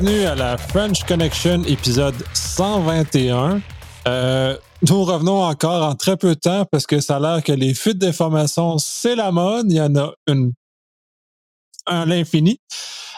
bienvenue 0.00 0.26
à 0.26 0.34
la 0.34 0.56
French 0.56 1.04
Connection 1.04 1.64
épisode 1.64 2.14
121. 2.32 3.60
Euh, 4.06 4.56
nous 4.82 5.02
revenons 5.02 5.42
encore 5.42 5.82
en 5.82 5.94
très 5.96 6.16
peu 6.16 6.34
de 6.34 6.40
temps 6.40 6.64
parce 6.66 6.86
que 6.86 7.00
ça 7.00 7.16
a 7.16 7.20
l'air 7.20 7.42
que 7.42 7.52
les 7.52 7.74
fuites 7.74 7.98
d'informations, 7.98 8.78
c'est 8.78 9.16
la 9.16 9.32
mode. 9.32 9.72
Il 9.72 9.76
y 9.76 9.80
en 9.80 9.96
a 9.96 10.12
une 10.28 10.52
à 11.86 12.04
l'infini. 12.06 12.60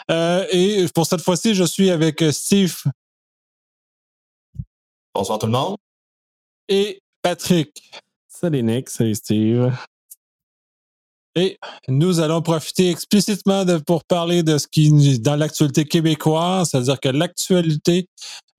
Euh, 0.09 0.47
et 0.51 0.85
pour 0.95 1.05
cette 1.05 1.21
fois-ci, 1.21 1.53
je 1.53 1.65
suis 1.65 1.91
avec 1.91 2.23
Steve. 2.31 2.75
Bonsoir 5.13 5.37
tout 5.37 5.47
le 5.47 5.51
monde. 5.51 5.77
Et 6.67 6.99
Patrick. 7.21 7.91
Salut 8.27 8.63
Nick, 8.63 8.89
salut 8.89 9.15
Steve. 9.15 9.71
Et 11.35 11.57
nous 11.87 12.19
allons 12.19 12.41
profiter 12.41 12.89
explicitement 12.89 13.63
de, 13.63 13.77
pour 13.77 14.03
parler 14.03 14.43
de 14.43 14.57
ce 14.57 14.67
qui 14.67 15.19
dans 15.19 15.37
l'actualité 15.37 15.85
québécoise, 15.85 16.69
c'est-à-dire 16.69 16.99
que 16.99 17.09
l'actualité 17.09 18.07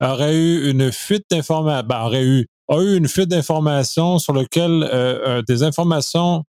aurait 0.01 0.35
eu 0.35 0.69
une 0.69 0.91
fuite 0.91 1.25
d'informations, 1.29 1.87
ben, 1.87 2.05
aurait 2.05 2.23
eu, 2.23 2.47
a 2.69 2.81
eu 2.81 2.97
une 2.97 3.07
fuite 3.07 3.29
d'informations 3.29 4.17
sur 4.17 4.33
lequel 4.33 4.83
euh, 4.83 5.39
euh, 5.39 5.41
des 5.43 5.61
informations 5.61 6.43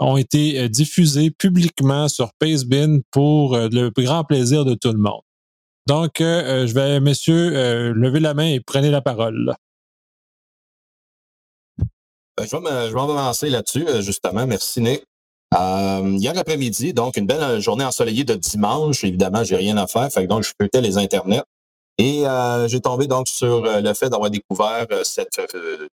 ont 0.00 0.16
été 0.16 0.60
euh, 0.60 0.68
diffusées 0.68 1.30
publiquement 1.30 2.08
sur 2.08 2.32
Pacebin 2.40 3.00
pour 3.12 3.56
le 3.56 3.90
grand 3.90 4.24
plaisir 4.24 4.64
de 4.64 4.74
tout 4.74 4.92
le 4.92 4.98
monde. 4.98 5.22
Donc, 5.86 6.16
je 6.18 6.74
vais, 6.74 7.00
messieurs, 7.00 7.92
lever 7.94 8.20
la 8.20 8.34
main 8.34 8.46
et 8.46 8.60
prenez 8.60 8.90
la 8.90 9.00
parole. 9.00 9.54
Ben, 12.36 12.44
je 12.46 12.56
vais 12.56 12.92
m'en 12.92 13.06
lancer 13.06 13.48
là-dessus, 13.48 13.86
justement. 14.02 14.46
Merci, 14.46 14.82
Nick. 14.82 15.04
Euh, 15.54 16.16
hier 16.18 16.36
après-midi, 16.36 16.92
donc 16.92 17.16
une 17.16 17.26
belle 17.26 17.60
journée 17.60 17.84
ensoleillée 17.84 18.24
de 18.24 18.34
dimanche. 18.34 19.04
Évidemment, 19.04 19.44
j'ai 19.44 19.54
rien 19.56 19.76
à 19.78 19.86
faire, 19.86 20.10
fait 20.12 20.26
donc 20.26 20.42
je 20.42 20.52
feuilletais 20.58 20.80
les 20.80 20.98
internets. 20.98 21.44
Et 21.96 22.26
euh, 22.26 22.66
j'ai 22.68 22.80
tombé 22.80 23.06
donc 23.06 23.28
sur 23.28 23.64
euh, 23.64 23.80
le 23.80 23.94
fait 23.94 24.10
d'avoir 24.10 24.30
découvert 24.30 24.86
cette, 25.02 25.40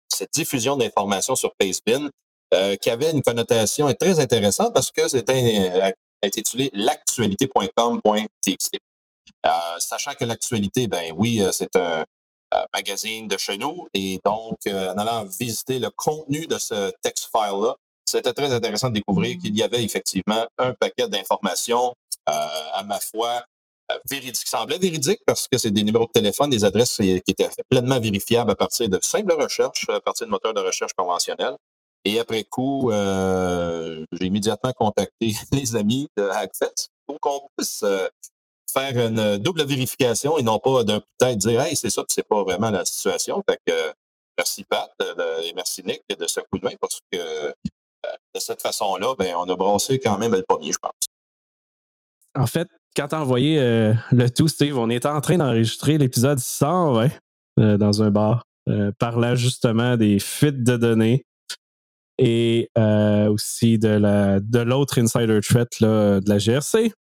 cette 0.08 0.32
diffusion 0.32 0.76
d'informations 0.76 1.36
sur 1.36 1.52
Pacebin 1.58 2.10
qui 2.80 2.88
avait 2.88 3.10
une 3.10 3.22
connotation 3.22 3.92
très 3.94 4.20
intéressante 4.20 4.72
parce 4.72 4.92
que 4.92 5.08
c'était 5.08 5.92
intitulé 6.22 6.70
l'actualité.com.txt. 6.72 8.76
sachant 9.80 10.14
que 10.14 10.24
l'actualité, 10.24 10.86
ben 10.86 11.12
oui, 11.16 11.42
c'est 11.50 11.74
un 11.74 12.04
magazine 12.72 13.26
de 13.26 13.36
chez 13.38 13.58
nous. 13.58 13.88
Et 13.92 14.20
donc, 14.24 14.56
en 14.68 14.96
allant 14.96 15.24
visiter 15.24 15.80
le 15.80 15.90
contenu 15.90 16.46
de 16.46 16.58
ce 16.58 16.92
text 17.02 17.28
file-là, 17.32 17.74
c'était 18.14 18.32
très 18.32 18.52
intéressant 18.52 18.90
de 18.90 18.94
découvrir 18.94 19.36
qu'il 19.38 19.56
y 19.56 19.62
avait 19.62 19.82
effectivement 19.82 20.46
un 20.58 20.72
paquet 20.74 21.08
d'informations, 21.08 21.94
euh, 22.28 22.32
à 22.72 22.84
ma 22.84 23.00
foi, 23.00 23.42
euh, 23.90 23.98
véridiques, 24.08 24.44
qui 24.44 24.50
semblaient 24.50 24.78
véridiques 24.78 25.22
parce 25.26 25.48
que 25.48 25.58
c'est 25.58 25.72
des 25.72 25.82
numéros 25.82 26.06
de 26.06 26.12
téléphone, 26.12 26.48
des 26.48 26.64
adresses 26.64 26.96
qui 26.96 27.10
étaient 27.26 27.48
pleinement 27.68 27.98
vérifiables 27.98 28.52
à 28.52 28.54
partir 28.54 28.88
de 28.88 29.00
simples 29.02 29.34
recherches, 29.34 29.88
à 29.88 30.00
partir 30.00 30.26
de 30.26 30.30
moteurs 30.30 30.54
de 30.54 30.60
recherche 30.60 30.92
conventionnels. 30.92 31.56
Et 32.04 32.20
après 32.20 32.44
coup, 32.44 32.92
euh, 32.92 34.04
j'ai 34.12 34.26
immédiatement 34.26 34.72
contacté 34.72 35.32
les 35.52 35.74
amis 35.74 36.06
de 36.16 36.28
Hackfest 36.28 36.90
pour 37.06 37.18
qu'on 37.18 37.48
puisse 37.56 37.84
faire 38.72 39.06
une 39.06 39.38
double 39.38 39.64
vérification 39.64 40.38
et 40.38 40.42
non 40.42 40.58
pas 40.60 40.84
d'un 40.84 41.00
coup 41.00 41.06
de 41.20 41.26
tête 41.26 41.38
dire 41.38 41.60
Hey, 41.62 41.74
c'est 41.74 41.90
ça, 41.90 42.04
c'est 42.08 42.26
pas 42.26 42.44
vraiment 42.44 42.70
la 42.70 42.84
situation. 42.84 43.42
Fait 43.48 43.58
que 43.66 43.92
merci 44.38 44.62
Pat 44.64 44.90
et 45.42 45.52
merci 45.54 45.82
Nick 45.82 46.02
de 46.16 46.26
ce 46.28 46.40
coup 46.40 46.58
de 46.58 46.64
main 46.64 46.74
parce 46.80 47.00
que 47.10 47.54
de 48.34 48.40
cette 48.40 48.62
façon-là, 48.62 49.14
ben, 49.18 49.34
on 49.36 49.44
a 49.44 49.56
brassé 49.56 49.98
quand 49.98 50.18
même 50.18 50.32
le 50.32 50.42
premier, 50.42 50.72
je 50.72 50.78
pense. 50.78 50.92
En 52.36 52.46
fait, 52.46 52.68
quand 52.96 53.08
tu 53.08 53.14
as 53.14 53.20
envoyé 53.20 53.58
euh, 53.58 53.92
le 54.12 54.28
tout, 54.28 54.48
Steve, 54.48 54.78
on 54.78 54.90
était 54.90 55.08
en 55.08 55.20
train 55.20 55.36
d'enregistrer 55.36 55.98
l'épisode 55.98 56.38
120 56.38 57.10
euh, 57.58 57.76
dans 57.76 58.02
un 58.02 58.10
bar, 58.10 58.44
euh, 58.68 58.92
parlant 58.98 59.34
justement 59.34 59.96
des 59.96 60.18
fuites 60.18 60.62
de 60.62 60.76
données 60.76 61.24
et 62.18 62.70
aussi 63.28 63.76
de 63.76 63.88
la 63.88 64.38
de 64.38 64.60
l'autre 64.60 65.00
insider 65.00 65.40
threat 65.40 65.68
de 65.80 66.28
la 66.28 66.38
GRC. 66.38 66.92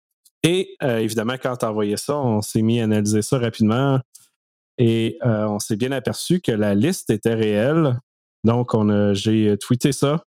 Et 0.43 0.75
évidemment, 0.81 1.35
quand 1.35 1.55
tu 1.59 1.67
as 1.67 1.71
envoyé 1.71 1.99
ça, 1.99 2.17
on 2.17 2.41
s'est 2.41 2.63
mis 2.63 2.81
à 2.81 2.85
analyser 2.85 3.21
ça 3.21 3.39
rapidement 3.39 4.01
et 4.79 5.19
on 5.23 5.59
s'est 5.59 5.77
bien 5.77 5.93
aperçu 5.93 6.41
que 6.41 6.51
la 6.51 6.75
liste 6.75 7.11
était 7.11 7.35
réelle. 7.35 8.01
Donc, 8.45 8.73
on 8.73 9.13
j'ai 9.13 9.59
tweeté 9.59 9.93
ça 9.93 10.23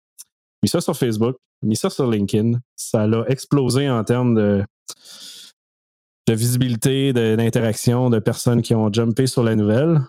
mis 0.66 0.70
ça 0.70 0.82
sur 0.82 0.98
Facebook, 0.98 1.36
mis 1.62 1.76
ça 1.76 1.92
sur 1.92 2.10
LinkedIn. 2.10 2.60
Ça 2.76 3.06
l'a 3.06 3.24
explosé 3.28 3.88
en 3.88 4.04
termes 4.04 4.34
de, 4.34 4.66
de 6.28 6.34
visibilité, 6.34 7.14
d'interaction, 7.14 8.10
de, 8.10 8.18
personnes 8.18 8.64
qui 8.64 8.74
ont 8.74 8.92
jumpé 8.92 9.28
sur 9.28 9.44
la 9.44 9.56
nouvelle. 9.56 10.02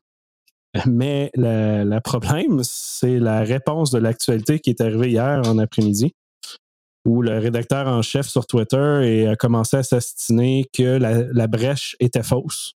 Mais 0.87 1.31
le 1.37 1.99
problème, 1.99 2.61
c'est 2.63 3.19
la 3.19 3.41
réponse 3.41 3.91
de 3.91 3.99
l'actualité 3.99 4.59
qui 4.59 4.71
est 4.71 4.81
arrivée 4.81 5.11
hier 5.11 5.43
en 5.45 5.59
après-midi, 5.59 6.15
où 7.07 7.21
le 7.21 7.39
rédacteur 7.39 7.87
en 7.87 8.01
chef 8.01 8.27
sur 8.27 8.47
Twitter 8.47 9.27
a 9.31 9.37
commencé 9.37 9.77
à 9.77 9.83
s'astiner 9.83 10.65
que 10.73 10.97
la, 10.97 11.25
la, 11.35 11.47
brèche 11.49 11.97
était 12.01 12.23
fausse. 12.23 12.73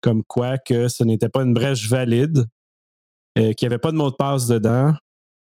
Comme 0.00 0.24
quoi 0.24 0.58
que 0.58 0.88
ce 0.88 1.04
n'était 1.04 1.28
pas 1.28 1.42
une 1.42 1.54
brèche 1.54 1.88
valide, 1.88 2.46
euh, 3.38 3.52
qu'il 3.52 3.68
n'y 3.68 3.74
avait 3.74 3.78
pas 3.78 3.92
de 3.92 3.96
mot 3.96 4.10
de 4.10 4.16
passe 4.16 4.48
dedans, 4.48 4.94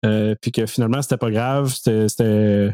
euh, 0.05 0.35
puis 0.41 0.51
que 0.51 0.65
finalement, 0.65 1.01
c'était 1.01 1.17
pas 1.17 1.31
grave. 1.31 1.73
C'était 1.73 2.73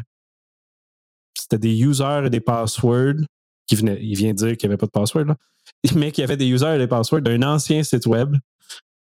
des 1.52 1.80
users 1.80 2.22
et 2.26 2.30
des 2.30 2.40
passwords 2.40 3.24
qui 3.66 3.76
venaient. 3.76 3.98
Il 4.00 4.16
vient 4.16 4.32
dire 4.32 4.56
qu'il 4.56 4.68
n'y 4.68 4.72
avait 4.72 4.78
pas 4.78 4.86
de 4.86 4.92
password, 4.92 5.24
là, 5.24 5.36
mais 5.94 6.12
qu'il 6.12 6.22
y 6.22 6.24
avait 6.24 6.36
des 6.36 6.46
users 6.46 6.74
et 6.74 6.78
des 6.78 6.86
passwords 6.86 7.22
d'un 7.22 7.42
ancien 7.42 7.82
site 7.82 8.06
web 8.06 8.36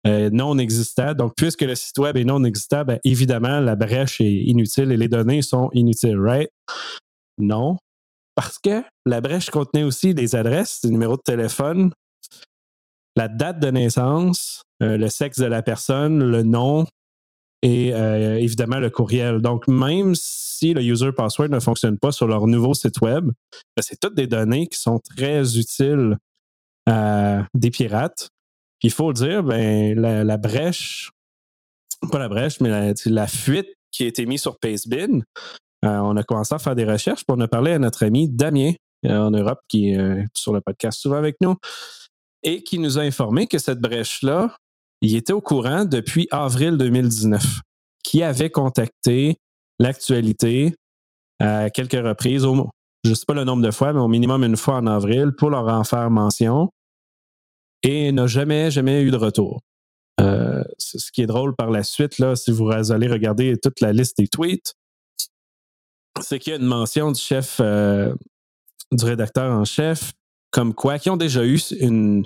euh, 0.06 0.28
non 0.30 0.58
existant. 0.58 1.14
Donc, 1.14 1.34
puisque 1.36 1.62
le 1.62 1.74
site 1.74 1.98
web 1.98 2.16
est 2.16 2.24
non 2.24 2.44
existant, 2.44 2.84
ben, 2.84 2.98
évidemment, 3.04 3.60
la 3.60 3.76
brèche 3.76 4.20
est 4.20 4.34
inutile 4.44 4.92
et 4.92 4.96
les 4.96 5.08
données 5.08 5.42
sont 5.42 5.70
inutiles, 5.72 6.18
right? 6.18 6.50
Non. 7.38 7.78
Parce 8.34 8.58
que 8.58 8.82
la 9.06 9.20
brèche 9.20 9.50
contenait 9.50 9.84
aussi 9.84 10.12
des 10.12 10.34
adresses, 10.34 10.80
des 10.82 10.90
numéros 10.90 11.16
de 11.16 11.22
téléphone, 11.22 11.92
la 13.16 13.28
date 13.28 13.60
de 13.60 13.68
naissance, 13.68 14.62
euh, 14.82 14.96
le 14.96 15.08
sexe 15.08 15.38
de 15.38 15.46
la 15.46 15.62
personne, 15.62 16.22
le 16.22 16.42
nom, 16.42 16.84
et 17.64 17.94
euh, 17.94 18.36
évidemment 18.36 18.78
le 18.78 18.90
courriel. 18.90 19.40
Donc, 19.40 19.66
même 19.68 20.14
si 20.14 20.74
le 20.74 20.82
user 20.82 21.12
password 21.12 21.48
ne 21.48 21.60
fonctionne 21.60 21.98
pas 21.98 22.12
sur 22.12 22.28
leur 22.28 22.46
nouveau 22.46 22.74
site 22.74 23.00
web, 23.00 23.24
ben, 23.24 23.82
c'est 23.82 23.98
toutes 23.98 24.14
des 24.14 24.26
données 24.26 24.66
qui 24.66 24.78
sont 24.78 25.00
très 25.00 25.56
utiles 25.56 26.18
à 26.86 27.46
des 27.54 27.70
pirates. 27.70 28.28
il 28.82 28.90
faut 28.90 29.08
le 29.08 29.14
dire, 29.14 29.42
ben, 29.42 29.98
la, 29.98 30.36
brèche, 30.36 31.10
pas 32.12 32.18
la 32.18 32.28
brèche, 32.28 32.60
mais 32.60 32.92
la, 33.06 33.26
fuite 33.26 33.68
qui 33.90 34.04
a 34.04 34.08
été 34.08 34.26
mise 34.26 34.42
sur 34.42 34.58
Pacebin, 34.58 35.20
euh, 35.86 35.98
on 36.00 36.18
a 36.18 36.22
commencé 36.22 36.54
à 36.54 36.58
faire 36.58 36.74
des 36.74 36.84
recherches, 36.84 37.24
pour 37.24 37.38
on 37.38 37.40
a 37.40 37.48
parlé 37.48 37.72
à 37.72 37.78
notre 37.78 38.04
ami 38.04 38.28
Damien 38.28 38.72
euh, 39.06 39.16
en 39.16 39.30
Europe, 39.30 39.60
qui 39.68 39.88
est 39.88 40.26
sur 40.36 40.52
le 40.52 40.60
podcast 40.60 41.00
souvent 41.00 41.16
avec 41.16 41.36
nous, 41.40 41.56
et 42.42 42.62
qui 42.62 42.78
nous 42.78 42.98
a 42.98 43.02
informé 43.02 43.46
que 43.46 43.56
cette 43.56 43.80
brèche-là, 43.80 44.54
il 45.04 45.16
était 45.16 45.32
au 45.32 45.40
courant 45.40 45.84
depuis 45.84 46.28
avril 46.30 46.76
2019, 46.78 47.60
qui 48.02 48.22
avait 48.22 48.50
contacté 48.50 49.36
l'actualité 49.78 50.74
à 51.40 51.68
quelques 51.68 51.92
reprises, 51.92 52.42
je 52.42 53.10
ne 53.10 53.14
sais 53.14 53.26
pas 53.26 53.34
le 53.34 53.44
nombre 53.44 53.62
de 53.62 53.70
fois, 53.70 53.92
mais 53.92 54.00
au 54.00 54.08
minimum 54.08 54.44
une 54.44 54.56
fois 54.56 54.76
en 54.76 54.86
avril, 54.86 55.32
pour 55.36 55.50
leur 55.50 55.68
en 55.68 55.84
faire 55.84 56.10
mention, 56.10 56.70
et 57.82 58.12
n'a 58.12 58.26
jamais, 58.26 58.70
jamais 58.70 59.02
eu 59.02 59.10
de 59.10 59.16
retour. 59.16 59.60
Euh, 60.20 60.64
ce 60.78 61.12
qui 61.12 61.20
est 61.20 61.26
drôle 61.26 61.54
par 61.54 61.70
la 61.70 61.82
suite, 61.82 62.18
là, 62.18 62.34
si 62.34 62.50
vous 62.50 62.70
allez 62.70 63.08
regarder 63.08 63.58
toute 63.58 63.80
la 63.80 63.92
liste 63.92 64.16
des 64.16 64.28
tweets, 64.28 64.74
c'est 66.20 66.38
qu'il 66.38 66.52
y 66.52 66.56
a 66.56 66.58
une 66.58 66.66
mention 66.66 67.12
du 67.12 67.20
chef, 67.20 67.58
euh, 67.60 68.14
du 68.90 69.04
rédacteur 69.04 69.52
en 69.52 69.64
chef, 69.64 70.12
comme 70.50 70.72
quoi, 70.72 70.98
qui 70.98 71.10
ont 71.10 71.18
déjà 71.18 71.44
eu 71.44 71.58
une, 71.78 72.24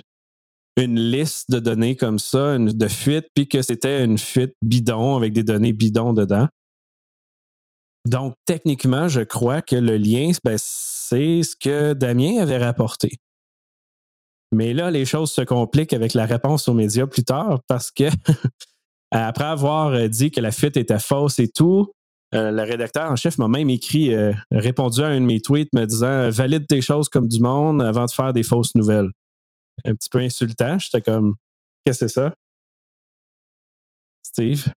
une 0.79 0.99
liste 0.99 1.51
de 1.51 1.59
données 1.59 1.95
comme 1.95 2.19
ça, 2.19 2.57
de 2.57 2.87
fuite, 2.87 3.27
puis 3.35 3.47
que 3.47 3.61
c'était 3.61 4.03
une 4.03 4.17
fuite 4.17 4.53
bidon 4.61 5.15
avec 5.15 5.33
des 5.33 5.43
données 5.43 5.73
bidons 5.73 6.13
dedans. 6.13 6.47
Donc, 8.05 8.33
techniquement, 8.45 9.07
je 9.07 9.21
crois 9.21 9.61
que 9.61 9.75
le 9.75 9.97
lien, 9.97 10.31
ben, 10.43 10.55
c'est 10.57 11.43
ce 11.43 11.55
que 11.55 11.93
Damien 11.93 12.41
avait 12.41 12.57
rapporté. 12.57 13.17
Mais 14.51 14.73
là, 14.73 14.89
les 14.89 15.05
choses 15.05 15.31
se 15.31 15.41
compliquent 15.41 15.93
avec 15.93 16.13
la 16.13 16.25
réponse 16.25 16.67
aux 16.67 16.73
médias 16.73 17.05
plus 17.05 17.23
tard 17.23 17.59
parce 17.67 17.91
que, 17.91 18.05
après 19.11 19.45
avoir 19.45 20.09
dit 20.09 20.31
que 20.31 20.41
la 20.41 20.51
fuite 20.51 20.77
était 20.77 20.97
fausse 20.97 21.39
et 21.39 21.49
tout, 21.49 21.91
euh, 22.33 22.51
le 22.51 22.63
rédacteur 22.63 23.11
en 23.11 23.15
chef 23.15 23.37
m'a 23.37 23.47
même 23.47 23.69
écrit, 23.69 24.13
euh, 24.13 24.33
répondu 24.51 25.01
à 25.01 25.07
un 25.07 25.19
de 25.19 25.25
mes 25.25 25.41
tweets 25.41 25.73
me 25.73 25.85
disant 25.85 26.29
Valide 26.29 26.67
tes 26.67 26.81
choses 26.81 27.09
comme 27.09 27.27
du 27.27 27.39
monde 27.39 27.81
avant 27.81 28.05
de 28.05 28.11
faire 28.11 28.33
des 28.33 28.43
fausses 28.43 28.75
nouvelles 28.75 29.09
un 29.85 29.95
petit 29.95 30.09
peu 30.09 30.19
insultant. 30.19 30.77
J'étais 30.79 31.01
comme, 31.01 31.35
qu'est-ce 31.85 32.01
que 32.01 32.07
c'est 32.07 32.13
ça? 32.13 32.33
Steve? 34.23 34.71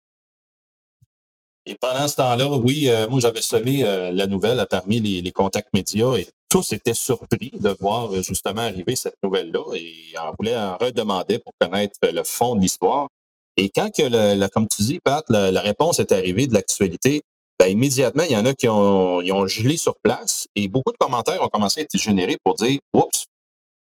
Et 1.65 1.75
pendant 1.75 2.07
ce 2.07 2.15
temps-là, 2.15 2.49
oui, 2.49 2.89
euh, 2.89 3.07
moi, 3.07 3.19
j'avais 3.19 3.41
semé 3.41 3.83
euh, 3.83 4.11
la 4.11 4.25
nouvelle 4.25 4.65
parmi 4.69 4.99
les, 4.99 5.31
contacts 5.31 5.71
médias 5.73 6.15
et 6.15 6.27
tous 6.49 6.73
étaient 6.73 6.95
surpris 6.95 7.51
de 7.53 7.69
voir 7.79 8.11
euh, 8.13 8.23
justement 8.23 8.61
arriver 8.61 8.95
cette 8.95 9.15
nouvelle-là 9.23 9.75
et 9.75 10.17
en 10.17 10.33
voulaient 10.37 10.57
en 10.57 10.77
redemander 10.77 11.37
pour 11.39 11.53
connaître 11.59 11.99
le 12.01 12.23
fond 12.23 12.55
de 12.55 12.61
l'histoire. 12.61 13.09
Et 13.57 13.69
quand 13.69 13.89
que, 13.95 14.01
le, 14.03 14.47
comme 14.47 14.67
tu 14.67 14.81
dis, 14.81 14.99
Pat, 15.03 15.23
la, 15.29 15.51
la 15.51 15.61
réponse 15.61 15.99
est 15.99 16.11
arrivée 16.11 16.47
de 16.47 16.53
l'actualité, 16.53 17.21
ben, 17.59 17.67
immédiatement, 17.67 18.23
il 18.23 18.31
y 18.31 18.37
en 18.37 18.45
a 18.47 18.55
qui 18.55 18.67
ont, 18.67 19.21
ils 19.21 19.31
ont 19.31 19.45
gelé 19.45 19.77
sur 19.77 19.93
place 20.01 20.47
et 20.55 20.67
beaucoup 20.67 20.91
de 20.91 20.97
commentaires 20.97 21.43
ont 21.43 21.47
commencé 21.47 21.81
à 21.81 21.83
être 21.83 21.95
générés 21.95 22.37
pour 22.43 22.55
dire 22.55 22.79
Oups, 22.95 23.25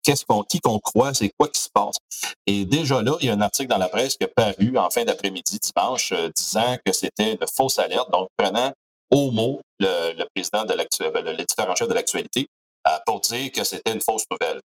qu'est-ce 0.05 0.25
qu'on, 0.25 0.43
qui 0.43 0.61
qu'on 0.61 0.79
croit, 0.79 1.15
c'est 1.15 1.31
quoi 1.37 1.49
qui 1.49 1.61
se 1.61 1.69
passe. 1.73 1.97
Et 2.47 2.65
déjà 2.65 3.03
là, 3.03 3.17
il 3.21 3.27
y 3.27 3.31
a 3.31 3.35
un 3.35 3.41
article 3.41 3.69
dans 3.69 3.79
la 3.79 3.89
presse 3.89 4.17
qui 4.17 4.25
a 4.25 4.29
paru 4.29 4.77
en 4.77 4.91
fin 4.91 5.05
d'après-midi 5.05 5.59
dimanche 5.59 6.12
euh, 6.12 6.31
disant 6.37 6.77
que 6.85 6.93
c'était 6.93 7.33
une 7.33 7.47
fausse 7.56 7.79
alerte, 7.79 8.11
donc 8.12 8.29
prenant 8.37 8.73
au 9.11 9.31
mot 9.31 9.61
le, 9.81 10.17
le 10.19 10.25
président 10.35 10.65
de 10.65 10.75
l'actualité, 10.75 11.23
le 11.23 11.45
différents 11.45 11.75
chefs 11.75 11.89
de 11.89 11.95
l'actualité 11.95 12.47
euh, 12.87 12.91
pour 13.06 13.21
dire 13.21 13.51
que 13.53 13.65
c'était 13.65 13.93
une 13.93 14.01
fausse 14.01 14.25
nouvelle. 14.31 14.61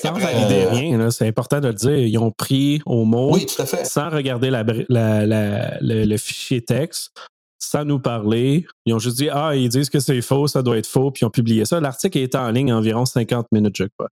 Sans 0.00 0.12
valider 0.12 0.64
euh, 0.64 0.70
rien, 0.70 1.10
c'est 1.10 1.26
important 1.26 1.60
de 1.60 1.68
le 1.68 1.74
dire. 1.74 1.98
Ils 1.98 2.18
ont 2.18 2.30
pris 2.30 2.80
au 2.86 3.04
mot 3.04 3.34
oui, 3.34 3.46
tout 3.46 3.60
à 3.60 3.66
fait. 3.66 3.84
sans 3.84 4.08
regarder 4.08 4.50
la, 4.50 4.64
la, 4.88 5.26
la, 5.26 5.78
le, 5.80 6.04
le, 6.04 6.16
fichier 6.16 6.62
texte, 6.62 7.10
sans 7.58 7.84
nous 7.84 7.98
parler. 7.98 8.66
Ils 8.86 8.94
ont 8.94 8.98
juste 8.98 9.18
dit 9.18 9.28
Ah, 9.30 9.54
ils 9.54 9.68
disent 9.68 9.90
que 9.90 10.00
c'est 10.00 10.22
faux, 10.22 10.46
ça 10.46 10.62
doit 10.62 10.78
être 10.78 10.86
faux, 10.86 11.10
puis 11.10 11.22
ils 11.22 11.26
ont 11.26 11.30
publié 11.30 11.64
ça. 11.64 11.80
L'article 11.80 12.18
est 12.18 12.34
en 12.34 12.50
ligne 12.50 12.72
environ 12.72 13.04
50 13.04 13.48
minutes, 13.52 13.76
je 13.76 13.84
crois. 13.98 14.08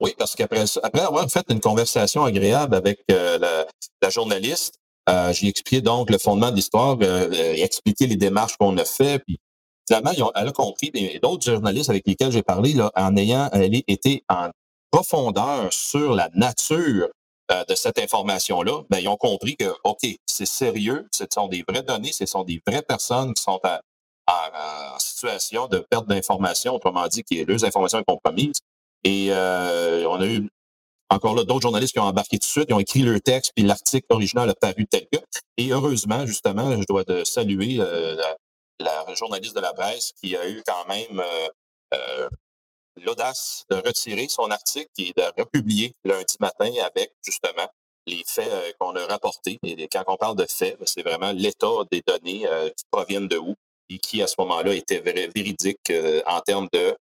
Oui, 0.00 0.14
parce 0.16 0.36
qu'après 0.36 0.64
après 0.82 1.00
avoir 1.00 1.28
fait 1.28 1.44
une 1.50 1.60
conversation 1.60 2.24
agréable 2.24 2.74
avec 2.74 3.00
euh, 3.10 3.38
la, 3.38 3.66
la, 4.00 4.10
journaliste, 4.10 4.74
euh, 5.08 5.32
j'ai 5.32 5.48
expliqué 5.48 5.80
donc 5.80 6.10
le 6.10 6.18
fondement 6.18 6.50
de 6.50 6.56
l'histoire, 6.56 6.96
euh, 7.02 7.30
expliqué 7.54 8.06
les 8.06 8.16
démarches 8.16 8.56
qu'on 8.56 8.76
a 8.76 8.84
fait, 8.84 9.18
puis 9.20 9.40
finalement, 9.88 10.12
ont, 10.26 10.32
elle 10.34 10.48
a 10.48 10.52
compris, 10.52 10.90
et 10.94 11.18
d'autres 11.18 11.50
journalistes 11.50 11.90
avec 11.90 12.06
lesquels 12.06 12.30
j'ai 12.30 12.42
parlé, 12.42 12.74
là, 12.74 12.92
en 12.94 13.16
ayant 13.16 13.48
elle, 13.52 13.74
été 13.74 14.22
en 14.28 14.50
profondeur 14.90 15.72
sur 15.72 16.14
la 16.14 16.28
nature 16.34 17.08
euh, 17.50 17.64
de 17.64 17.74
cette 17.74 17.98
information-là, 17.98 18.82
ben, 18.90 18.98
ils 18.98 19.08
ont 19.08 19.16
compris 19.16 19.56
que, 19.56 19.74
OK, 19.84 20.06
c'est 20.26 20.46
sérieux, 20.46 21.08
ce 21.12 21.24
sont 21.32 21.48
des 21.48 21.64
vraies 21.66 21.82
données, 21.82 22.12
ce 22.12 22.26
sont 22.26 22.44
des 22.44 22.60
vraies 22.66 22.82
personnes 22.82 23.32
qui 23.34 23.42
sont 23.42 23.60
en, 23.64 23.78
en, 24.26 24.94
en 24.94 24.98
situation 24.98 25.66
de 25.66 25.78
perte 25.78 26.06
d'information, 26.06 26.74
autrement 26.74 27.08
dit, 27.08 27.24
que 27.24 27.44
leurs 27.44 27.64
informations 27.64 28.02
compromises. 28.06 28.60
Et 29.04 29.28
euh, 29.30 30.06
on 30.08 30.20
a 30.20 30.26
eu 30.26 30.48
encore 31.10 31.34
là 31.34 31.44
d'autres 31.44 31.62
journalistes 31.62 31.92
qui 31.92 31.98
ont 32.00 32.04
embarqué 32.04 32.38
tout 32.38 32.46
de 32.46 32.50
suite, 32.50 32.66
ils 32.68 32.74
ont 32.74 32.80
écrit 32.80 33.00
leur 33.00 33.20
texte, 33.20 33.52
puis 33.56 33.64
l'article 33.64 34.06
original 34.10 34.48
a 34.50 34.54
paru 34.54 34.86
tel 34.86 35.06
que. 35.10 35.18
Et 35.56 35.70
heureusement, 35.72 36.26
justement, 36.26 36.76
je 36.80 36.84
dois 36.86 37.04
saluer 37.24 37.76
euh, 37.80 38.14
la, 38.14 38.36
la, 39.06 39.14
journaliste 39.14 39.56
de 39.56 39.60
la 39.60 39.72
presse 39.72 40.12
qui 40.20 40.36
a 40.36 40.48
eu 40.48 40.62
quand 40.66 40.86
même 40.88 41.20
euh, 41.20 41.48
euh 41.94 42.28
l'audace 43.06 43.64
de 43.70 43.76
retirer 43.76 44.26
son 44.28 44.50
article 44.50 44.90
et 44.98 45.12
de 45.16 45.22
republier 45.40 45.94
lundi 46.04 46.34
matin 46.40 46.68
avec 46.84 47.12
justement 47.22 47.68
les 48.08 48.24
faits 48.26 48.48
euh, 48.50 48.72
qu'on 48.80 48.96
a 48.96 49.06
rapportés. 49.06 49.60
Et 49.62 49.86
quand 49.86 50.02
on 50.08 50.16
parle 50.16 50.34
de 50.34 50.46
faits, 50.48 50.76
ben, 50.80 50.84
c'est 50.84 51.02
vraiment 51.02 51.30
l'état 51.30 51.84
des 51.92 52.02
données 52.04 52.44
euh, 52.48 52.68
qui 52.70 52.84
proviennent 52.90 53.28
de 53.28 53.36
où 53.38 53.54
et 53.88 53.98
qui, 53.98 54.20
à 54.20 54.26
ce 54.26 54.34
moment-là, 54.40 54.74
étaient 54.74 54.98
véridiques 54.98 55.92
en 56.26 56.40
termes 56.40 56.66
de 56.72 56.96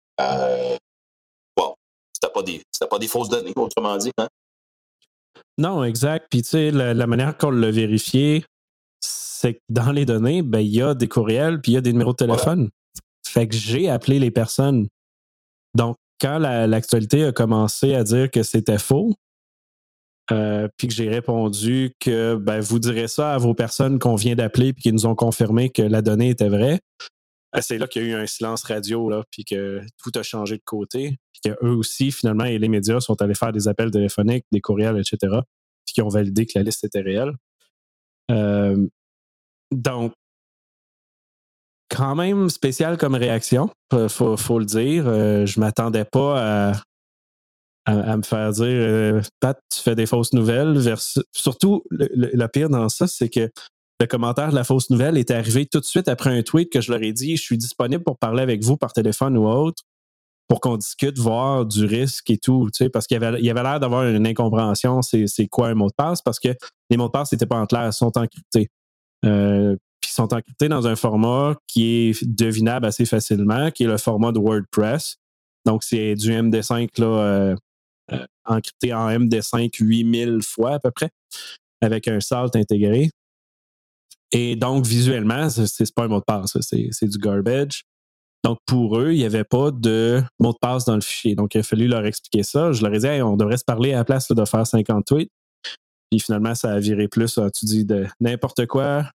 c'était 2.20 2.32
pas 2.32 2.42
des 2.42 2.62
pas 2.90 2.98
des 2.98 3.08
fausses 3.08 3.28
données, 3.28 3.52
autrement 3.56 3.96
dit. 3.96 4.10
Hein? 4.18 4.28
Non, 5.58 5.84
exact. 5.84 6.26
Puis 6.30 6.42
tu 6.42 6.50
sais, 6.50 6.70
la, 6.70 6.94
la, 6.94 7.06
manière 7.06 7.36
qu'on 7.36 7.50
l'a 7.50 7.70
vérifié, 7.70 8.44
c'est 9.00 9.54
que 9.54 9.60
dans 9.68 9.92
les 9.92 10.04
données, 10.04 10.42
ben, 10.42 10.60
il 10.60 10.74
y 10.74 10.82
a 10.82 10.94
des 10.94 11.08
courriels, 11.08 11.60
puis 11.60 11.72
il 11.72 11.74
y 11.74 11.78
a 11.78 11.80
des 11.80 11.92
numéros 11.92 12.12
de 12.12 12.16
téléphone. 12.16 12.70
Fait 13.26 13.46
que 13.46 13.54
j'ai 13.54 13.88
appelé 13.90 14.18
les 14.18 14.30
personnes. 14.30 14.88
Donc, 15.74 15.96
quand 16.20 16.38
l'actualité 16.38 17.20
la, 17.20 17.28
a 17.28 17.32
commencé 17.32 17.94
à 17.94 18.02
dire 18.02 18.30
que 18.30 18.42
c'était 18.42 18.78
faux, 18.78 19.14
euh, 20.32 20.68
puis 20.76 20.88
que 20.88 20.94
j'ai 20.94 21.08
répondu 21.08 21.92
que 22.00 22.34
ben, 22.34 22.60
vous 22.60 22.78
direz 22.78 23.08
ça 23.08 23.34
à 23.34 23.38
vos 23.38 23.54
personnes 23.54 23.98
qu'on 23.98 24.16
vient 24.16 24.34
d'appeler 24.34 24.72
puis 24.72 24.82
qui 24.82 24.92
nous 24.92 25.06
ont 25.06 25.14
confirmé 25.14 25.70
que 25.70 25.82
la 25.82 26.02
donnée 26.02 26.30
était 26.30 26.48
vraie, 26.48 26.80
c'est 27.62 27.78
là 27.78 27.86
qu'il 27.86 28.02
y 28.02 28.04
a 28.06 28.08
eu 28.08 28.14
un 28.14 28.26
silence 28.26 28.62
radio, 28.64 29.10
puis 29.30 29.44
que 29.44 29.80
tout 30.02 30.12
a 30.14 30.22
changé 30.22 30.56
de 30.56 30.62
côté 30.64 31.18
qu'eux 31.42 31.70
aussi, 31.70 32.12
finalement, 32.12 32.44
et 32.44 32.58
les 32.58 32.68
médias 32.68 33.00
sont 33.00 33.20
allés 33.22 33.34
faire 33.34 33.52
des 33.52 33.68
appels 33.68 33.90
téléphoniques, 33.90 34.46
des 34.52 34.60
courriels, 34.60 34.98
etc., 34.98 35.40
puis 35.84 35.94
qui 35.94 36.02
ont 36.02 36.08
validé 36.08 36.46
que 36.46 36.52
la 36.56 36.62
liste 36.62 36.84
était 36.84 37.00
réelle. 37.00 37.32
Euh, 38.30 38.86
donc, 39.70 40.12
quand 41.88 42.14
même 42.14 42.50
spécial 42.50 42.96
comme 42.98 43.14
réaction, 43.14 43.70
faut, 44.08 44.36
faut 44.36 44.58
le 44.58 44.64
dire. 44.64 45.06
Euh, 45.06 45.46
je 45.46 45.60
m'attendais 45.60 46.04
pas 46.04 46.72
à, 47.86 48.16
me 48.16 48.22
faire 48.22 48.50
dire 48.50 48.64
euh, 48.66 49.22
Pat, 49.38 49.56
tu 49.72 49.80
fais 49.80 49.94
des 49.94 50.06
fausses 50.06 50.32
nouvelles. 50.32 50.76
Surtout, 51.32 51.84
le, 51.90 52.46
pire 52.48 52.68
dans 52.68 52.88
ça, 52.88 53.06
c'est 53.06 53.28
que 53.28 53.48
le 54.00 54.06
commentaire 54.06 54.50
de 54.50 54.54
la 54.54 54.64
fausse 54.64 54.90
nouvelle 54.90 55.16
est 55.16 55.30
arrivé 55.30 55.66
tout 55.66 55.80
de 55.80 55.84
suite 55.84 56.08
après 56.08 56.36
un 56.36 56.42
tweet 56.42 56.70
que 56.70 56.80
je 56.80 56.92
leur 56.92 57.02
ai 57.02 57.12
dit 57.12 57.36
Je 57.36 57.42
suis 57.42 57.58
disponible 57.58 58.04
pour 58.04 58.18
parler 58.18 58.42
avec 58.42 58.62
vous 58.62 58.76
par 58.76 58.92
téléphone 58.92 59.36
ou 59.38 59.46
autre 59.48 59.82
pour 60.48 60.60
qu'on 60.60 60.76
discute, 60.76 61.18
voir 61.18 61.66
du 61.66 61.84
risque 61.84 62.30
et 62.30 62.38
tout, 62.38 62.68
tu 62.72 62.84
sais, 62.84 62.88
parce 62.88 63.06
qu'il 63.06 63.20
y 63.20 63.24
avait, 63.24 63.50
avait 63.50 63.62
l'air 63.62 63.80
d'avoir 63.80 64.04
une 64.04 64.26
incompréhension, 64.26 65.02
c'est, 65.02 65.26
c'est 65.26 65.48
quoi 65.48 65.68
un 65.68 65.74
mot 65.74 65.88
de 65.88 65.94
passe, 65.96 66.22
parce 66.22 66.38
que 66.38 66.48
les 66.90 66.96
mots 66.96 67.06
de 67.06 67.12
passe 67.12 67.32
n'étaient 67.32 67.46
pas 67.46 67.58
en 67.58 67.66
clair, 67.66 67.86
ils 67.86 67.92
sont 67.92 68.16
encryptés. 68.16 68.68
Euh, 69.24 69.76
puis 70.00 70.10
ils 70.10 70.14
sont 70.14 70.32
encryptés 70.32 70.68
dans 70.68 70.86
un 70.86 70.94
format 70.94 71.56
qui 71.66 72.10
est 72.10 72.24
devinable 72.24 72.86
assez 72.86 73.06
facilement, 73.06 73.70
qui 73.70 73.84
est 73.84 73.88
le 73.88 73.98
format 73.98 74.30
de 74.30 74.38
WordPress. 74.38 75.16
Donc, 75.64 75.82
c'est 75.82 76.14
du 76.14 76.30
MD5 76.30 77.00
là, 77.00 77.06
euh, 77.06 77.56
euh, 78.12 78.26
encrypté 78.44 78.94
en 78.94 79.08
MD5 79.08 79.70
8000 79.80 80.42
fois 80.42 80.74
à 80.74 80.78
peu 80.78 80.92
près, 80.92 81.10
avec 81.80 82.06
un 82.06 82.20
salt 82.20 82.54
intégré. 82.54 83.10
Et 84.32 84.56
donc, 84.56 84.86
visuellement, 84.86 85.48
c'est, 85.48 85.94
pas 85.94 86.04
un 86.04 86.08
mot 86.08 86.18
de 86.18 86.24
passe, 86.24 86.56
c'est, 86.60 87.08
du 87.08 87.18
garbage. 87.18 87.84
Donc, 88.44 88.58
pour 88.66 88.98
eux, 88.98 89.12
il 89.12 89.18
n'y 89.18 89.24
avait 89.24 89.44
pas 89.44 89.70
de 89.70 90.22
mot 90.38 90.52
de 90.52 90.58
passe 90.60 90.84
dans 90.84 90.94
le 90.94 91.00
fichier. 91.00 91.34
Donc, 91.34 91.54
il 91.54 91.58
a 91.58 91.62
fallu 91.62 91.88
leur 91.88 92.04
expliquer 92.04 92.42
ça. 92.42 92.72
Je 92.72 92.82
leur 92.82 92.94
ai 92.94 92.98
dit, 92.98 93.06
hey, 93.06 93.22
on 93.22 93.36
devrait 93.36 93.56
se 93.56 93.64
parler 93.64 93.92
à 93.92 93.98
la 93.98 94.04
place 94.04 94.30
de 94.30 94.44
faire 94.44 94.66
50 94.66 95.04
tweets. 95.04 95.30
Puis 96.10 96.20
finalement, 96.20 96.54
ça 96.54 96.72
a 96.72 96.78
viré 96.78 97.08
plus, 97.08 97.40
tu 97.54 97.66
dis, 97.66 97.84
de 97.84 98.06
n'importe 98.20 98.66
quoi. 98.66 99.10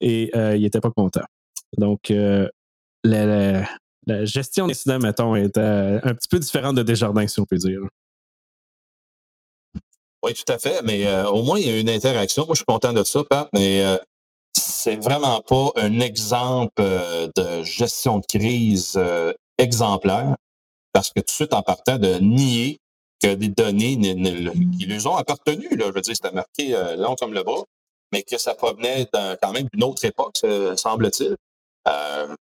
Et 0.00 0.30
euh, 0.34 0.56
il 0.56 0.62
n'était 0.62 0.80
pas 0.80 0.90
content. 0.90 1.24
Donc, 1.76 2.10
euh, 2.10 2.48
la, 3.04 3.26
la, 3.26 3.68
la, 4.06 4.24
gestion 4.24 4.66
mettons, 5.00 5.36
était 5.36 5.60
un 5.60 6.14
petit 6.14 6.28
peu 6.28 6.38
différente 6.38 6.76
de 6.76 6.82
Desjardins, 6.82 7.26
si 7.26 7.40
on 7.40 7.44
peut 7.44 7.56
dire. 7.56 7.80
Oui, 10.24 10.32
tout 10.32 10.50
à 10.50 10.58
fait. 10.58 10.80
Mais 10.82 11.06
euh, 11.06 11.28
au 11.28 11.42
moins, 11.42 11.58
il 11.58 11.68
y 11.68 11.70
a 11.70 11.78
une 11.78 11.90
interaction. 11.90 12.46
Moi, 12.46 12.54
je 12.54 12.60
suis 12.60 12.64
content 12.64 12.94
de 12.94 13.04
ça, 13.04 13.22
Pat. 13.24 13.46
Mais 13.52 13.84
euh, 13.84 13.98
c'est 14.56 14.96
vraiment 14.96 15.42
pas 15.42 15.70
un 15.76 16.00
exemple 16.00 16.72
euh, 16.80 17.28
de 17.36 17.62
gestion 17.62 18.20
de 18.20 18.26
crise 18.26 18.94
euh, 18.96 19.34
exemplaire, 19.58 20.34
parce 20.94 21.10
que 21.10 21.20
tout 21.20 21.26
de 21.26 21.30
suite 21.30 21.52
en 21.52 21.60
partant 21.60 21.98
de 21.98 22.14
nier 22.20 22.78
que 23.22 23.34
des 23.34 23.48
données 23.48 23.98
qui 23.98 24.86
lui 24.86 25.06
ont 25.06 25.16
appartenu, 25.16 25.68
là, 25.76 25.86
je 25.88 25.92
veux 25.92 26.00
dire, 26.00 26.16
c'était 26.16 26.34
marqué 26.34 26.74
long 26.96 27.16
comme 27.16 27.34
le 27.34 27.42
bras, 27.42 27.64
mais 28.10 28.22
que 28.22 28.38
ça 28.38 28.54
provenait 28.54 29.06
quand 29.12 29.52
même 29.52 29.68
d'une 29.72 29.84
autre 29.84 30.04
époque, 30.04 30.38
semble-t-il. 30.76 31.36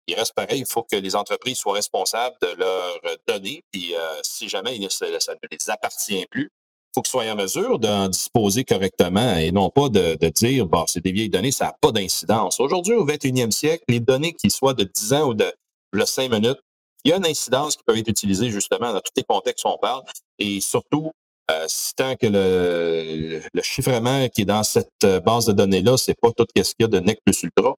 Il 0.09 0.15
reste 0.15 0.33
pareil, 0.35 0.61
il 0.61 0.67
faut 0.67 0.83
que 0.83 0.97
les 0.97 1.15
entreprises 1.15 1.59
soient 1.59 1.75
responsables 1.75 2.37
de 2.41 2.49
leurs 2.59 3.01
données, 3.29 3.63
puis 3.71 3.95
si 4.23 4.49
jamais 4.49 4.79
ça 4.89 5.07
ne 5.07 5.49
les 5.51 5.71
appartient 5.71 6.27
plus, 6.31 6.51
faut 6.97 7.03
qu'ils 7.03 7.11
soient 7.11 7.31
en 7.31 7.37
mesure 7.37 7.79
d'en 7.79 8.09
disposer 8.09 8.65
correctement 8.65 9.37
et 9.37 9.53
non 9.53 9.69
pas 9.69 9.91
de, 9.91 10.17
dire, 10.31 10.67
bon, 10.67 10.87
c'est 10.87 11.03
des 11.03 11.13
vieilles 11.13 11.29
données, 11.29 11.51
ça 11.51 11.67
n'a 11.67 11.77
pas 11.79 11.93
d'incidence. 11.93 12.59
Aujourd'hui, 12.59 12.95
au 12.95 13.07
21e 13.07 13.51
siècle, 13.51 13.85
les 13.89 14.01
données 14.01 14.33
qui 14.33 14.49
soient 14.49 14.73
de 14.73 14.85
10 14.85 15.13
ans 15.13 15.29
ou 15.29 15.35
de, 15.35 15.53
de 15.93 16.05
5 16.05 16.31
minutes, 16.31 16.59
il 17.05 17.11
y 17.11 17.13
a 17.13 17.19
une 17.19 17.27
incidence 17.27 17.77
qui 17.77 17.83
peut 17.87 17.97
être 17.99 18.09
utilisée 18.09 18.51
justement 18.51 18.95
dans 18.95 19.01
tous 19.01 19.13
les 19.15 19.25
contextes 19.25 19.65
où 19.67 19.69
on 19.69 19.77
parle 19.77 20.03
et 20.39 20.61
surtout, 20.63 21.13
euh, 21.51 21.67
tant 21.97 22.17
que 22.17 22.27
le, 22.27 23.43
le, 23.53 23.63
chiffrement 23.63 24.27
qui 24.31 24.43
est 24.43 24.47
dans 24.47 24.65
cette 24.65 24.89
euh, 25.05 25.21
base 25.21 25.45
de 25.47 25.53
données-là, 25.53 25.99
c'est 25.99 26.19
pas 26.19 26.31
tout 26.33 26.47
ce 26.57 26.63
qu'il 26.63 26.73
y 26.81 26.85
a 26.85 26.89
de 26.89 26.99
NEC 26.99 27.19
plus 27.25 27.43
ultra, 27.43 27.75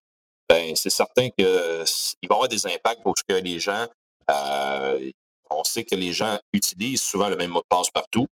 ben, 0.48 0.76
c'est 0.76 0.90
certain 0.90 1.28
qu'il 1.30 1.44
va 1.44 1.84
y 1.84 2.26
avoir 2.30 2.48
des 2.48 2.66
impacts 2.66 3.02
pour 3.02 3.14
que 3.14 3.34
les 3.34 3.58
gens, 3.58 3.86
euh, 4.30 5.10
on 5.50 5.64
sait 5.64 5.84
que 5.84 5.96
les 5.96 6.12
gens 6.12 6.38
utilisent 6.52 7.02
souvent 7.02 7.28
le 7.28 7.36
même 7.36 7.50
mot 7.50 7.60
de 7.60 7.66
passe 7.68 7.90
partout 7.90 8.28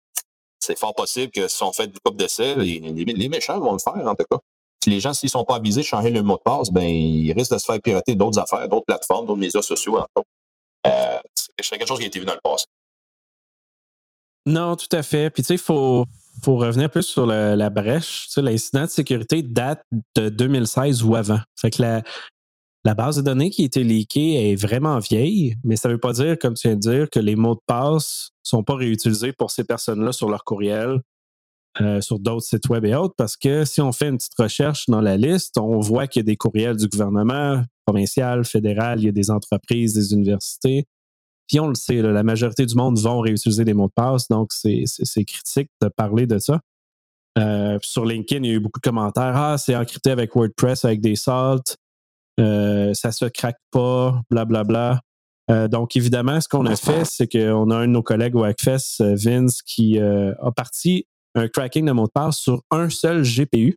c'est 0.63 0.79
fort 0.79 0.95
possible 0.95 1.33
que 1.33 1.49
si 1.49 1.63
on 1.63 1.73
fait 1.73 1.89
du 1.89 1.99
coupe 2.05 2.17
d'essai, 2.17 2.55
les, 2.55 2.79
les, 2.79 3.29
méchants 3.29 3.59
vont 3.59 3.73
le 3.73 3.79
faire, 3.79 4.07
en 4.07 4.15
tout 4.15 4.25
cas. 4.31 4.39
Si 4.83 4.91
les 4.91 5.01
gens, 5.01 5.13
s'ils 5.13 5.31
sont 5.31 5.45
pas 5.45 5.57
avisés 5.57 5.83
changer 5.83 6.11
le 6.11 6.23
mot 6.23 6.37
de 6.37 6.43
passe, 6.43 6.71
ben, 6.71 6.85
ils 6.85 7.33
risquent 7.33 7.53
de 7.53 7.59
se 7.59 7.67
faire 7.67 7.81
pirater 7.81 8.15
d'autres 8.15 8.39
affaires, 8.39 8.69
d'autres 8.69 8.87
plateformes, 8.87 9.27
d'autres 9.27 9.41
médias 9.41 9.63
sociaux, 9.63 9.99
en 9.99 10.07
tout 10.15 10.23
cas. 10.23 10.23
Euh, 10.89 11.19
c'est 11.61 11.79
quelque 11.79 11.89
chose 11.89 11.99
qui 11.99 12.05
a 12.05 12.09
été 12.09 12.19
vu 12.19 12.27
dans 12.27 12.35
le 12.35 12.41
passé. 12.43 12.65
Non, 14.47 14.75
tout 14.77 14.89
à 14.91 15.03
fait. 15.03 15.31
Puis, 15.31 15.43
tu 15.43 15.49
sais, 15.49 15.55
il 15.55 15.61
faut, 15.61 16.05
faut 16.43 16.57
revenir 16.57 16.91
plus 16.91 17.05
sur 17.05 17.27
la 17.27 17.71
brèche. 17.71 18.29
Tu 18.33 18.41
l'incident 18.41 18.83
de 18.83 18.87
sécurité 18.87 19.43
date 19.43 19.85
de 20.17 20.29
2016 20.29 21.05
ou 21.05 21.15
avant. 21.15 21.41
Que 21.63 21.81
la, 21.81 22.03
la 22.85 22.95
base 22.95 23.17
de 23.17 23.23
données 23.23 23.51
qui 23.51 23.63
a 23.63 23.67
été 23.67 23.85
leakée 23.85 24.51
est 24.51 24.57
vraiment 24.57 24.99
vieille, 24.99 25.57
mais 25.63 25.77
ça 25.77 25.89
ne 25.89 25.95
veut 25.95 26.01
pas 26.01 26.13
dire, 26.13 26.37
comme 26.39 26.55
tu 26.55 26.69
viens 26.69 26.77
de 26.77 26.81
dire, 26.81 27.11
que 27.11 27.21
les 27.21 27.37
mots 27.37 27.55
de 27.55 27.61
passe 27.67 28.31
sont 28.43 28.65
pas 28.65 28.75
réutilisés 28.75 29.33
pour 29.33 29.51
ces 29.51 29.65
personnes-là 29.65 30.13
sur 30.13 30.29
leur 30.29 30.43
courriel, 30.43 31.01
euh, 31.81 32.01
sur 32.01 32.19
d'autres 32.19 32.45
sites 32.45 32.69
web 32.69 32.85
et 32.85 32.95
autres, 32.95 33.15
parce 33.17 33.37
que 33.37 33.65
si 33.65 33.81
on 33.81 33.93
fait 33.93 34.09
une 34.09 34.17
petite 34.17 34.35
recherche 34.35 34.87
dans 34.89 35.01
la 35.01 35.17
liste, 35.17 35.59
on 35.59 35.79
voit 35.79 36.09
qu'il 36.09 36.21
y 36.21 36.25
a 36.25 36.27
des 36.27 36.37
courriels 36.37 36.77
du 36.77 36.89
gouvernement 36.89 37.63
provincial, 37.87 38.45
fédéral, 38.45 39.01
il 39.01 39.07
y 39.07 39.09
a 39.09 39.13
des 39.13 39.31
entreprises, 39.31 39.95
des 39.95 40.13
universités. 40.13 40.85
Puis 41.49 41.61
on 41.61 41.69
le 41.69 41.75
sait, 41.75 42.03
la 42.03 42.23
majorité 42.23 42.67
du 42.67 42.75
monde 42.75 42.99
vont 42.99 43.21
réutiliser 43.21 43.65
des 43.65 43.75
mots 43.75 43.87
de 43.87 43.93
passe, 43.95 44.27
donc 44.29 44.53
c'est 44.53 45.25
critique 45.25 45.69
de 45.81 45.89
parler 45.89 46.27
de 46.27 46.39
ça. 46.39 46.61
Euh, 47.39 47.79
sur 47.83 48.05
LinkedIn, 48.05 48.45
il 48.45 48.51
y 48.51 48.53
a 48.53 48.57
eu 48.57 48.61
beaucoup 48.61 48.81
de 48.81 48.89
commentaires. 48.89 49.35
Ah, 49.35 49.57
c'est 49.57 49.75
encrypté 49.75 50.11
avec 50.11 50.35
WordPress, 50.35 50.85
avec 50.85 51.01
des 51.01 51.17
salts. 51.17 51.77
Euh, 52.43 52.93
ça 52.95 53.13
se 53.13 53.25
craque 53.27 53.59
pas, 53.71 54.21
blablabla. 54.31 54.65
Bla, 54.65 54.65
bla. 54.65 55.01
Euh, 55.51 55.69
donc, 55.69 55.97
évidemment, 55.97 56.41
ce 56.41 56.49
qu'on 56.49 56.67
a 56.67 56.77
fait, 56.77 57.05
c'est 57.05 57.29
qu'on 57.29 57.71
a 57.71 57.77
un 57.77 57.87
de 57.87 57.93
nos 57.93 58.03
collègues 58.03 58.37
au 58.37 58.45
Hackfest, 58.45 59.01
euh, 59.01 59.15
Vince, 59.17 59.63
qui 59.63 59.99
a 59.99 60.51
parti 60.55 61.07
un 61.35 61.49
cracking 61.49 61.87
de 61.87 61.93
mot 61.93 62.07
de 62.07 62.13
passe 62.13 62.39
sur 62.39 62.63
un 62.71 62.91
seul 62.91 63.23
GPU 63.23 63.77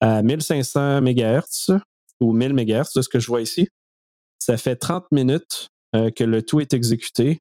à 0.00 0.22
1500 0.22 1.00
MHz 1.00 1.78
ou 2.20 2.32
1000 2.32 2.54
MHz, 2.54 2.92
de 2.96 3.02
ce 3.02 3.08
que 3.08 3.20
je 3.20 3.26
vois 3.28 3.40
ici. 3.40 3.68
Ça 4.38 4.56
fait 4.56 4.76
30 4.76 5.04
minutes 5.12 5.68
que 5.92 6.24
le 6.24 6.42
tout 6.42 6.60
est 6.60 6.72
exécuté, 6.72 7.38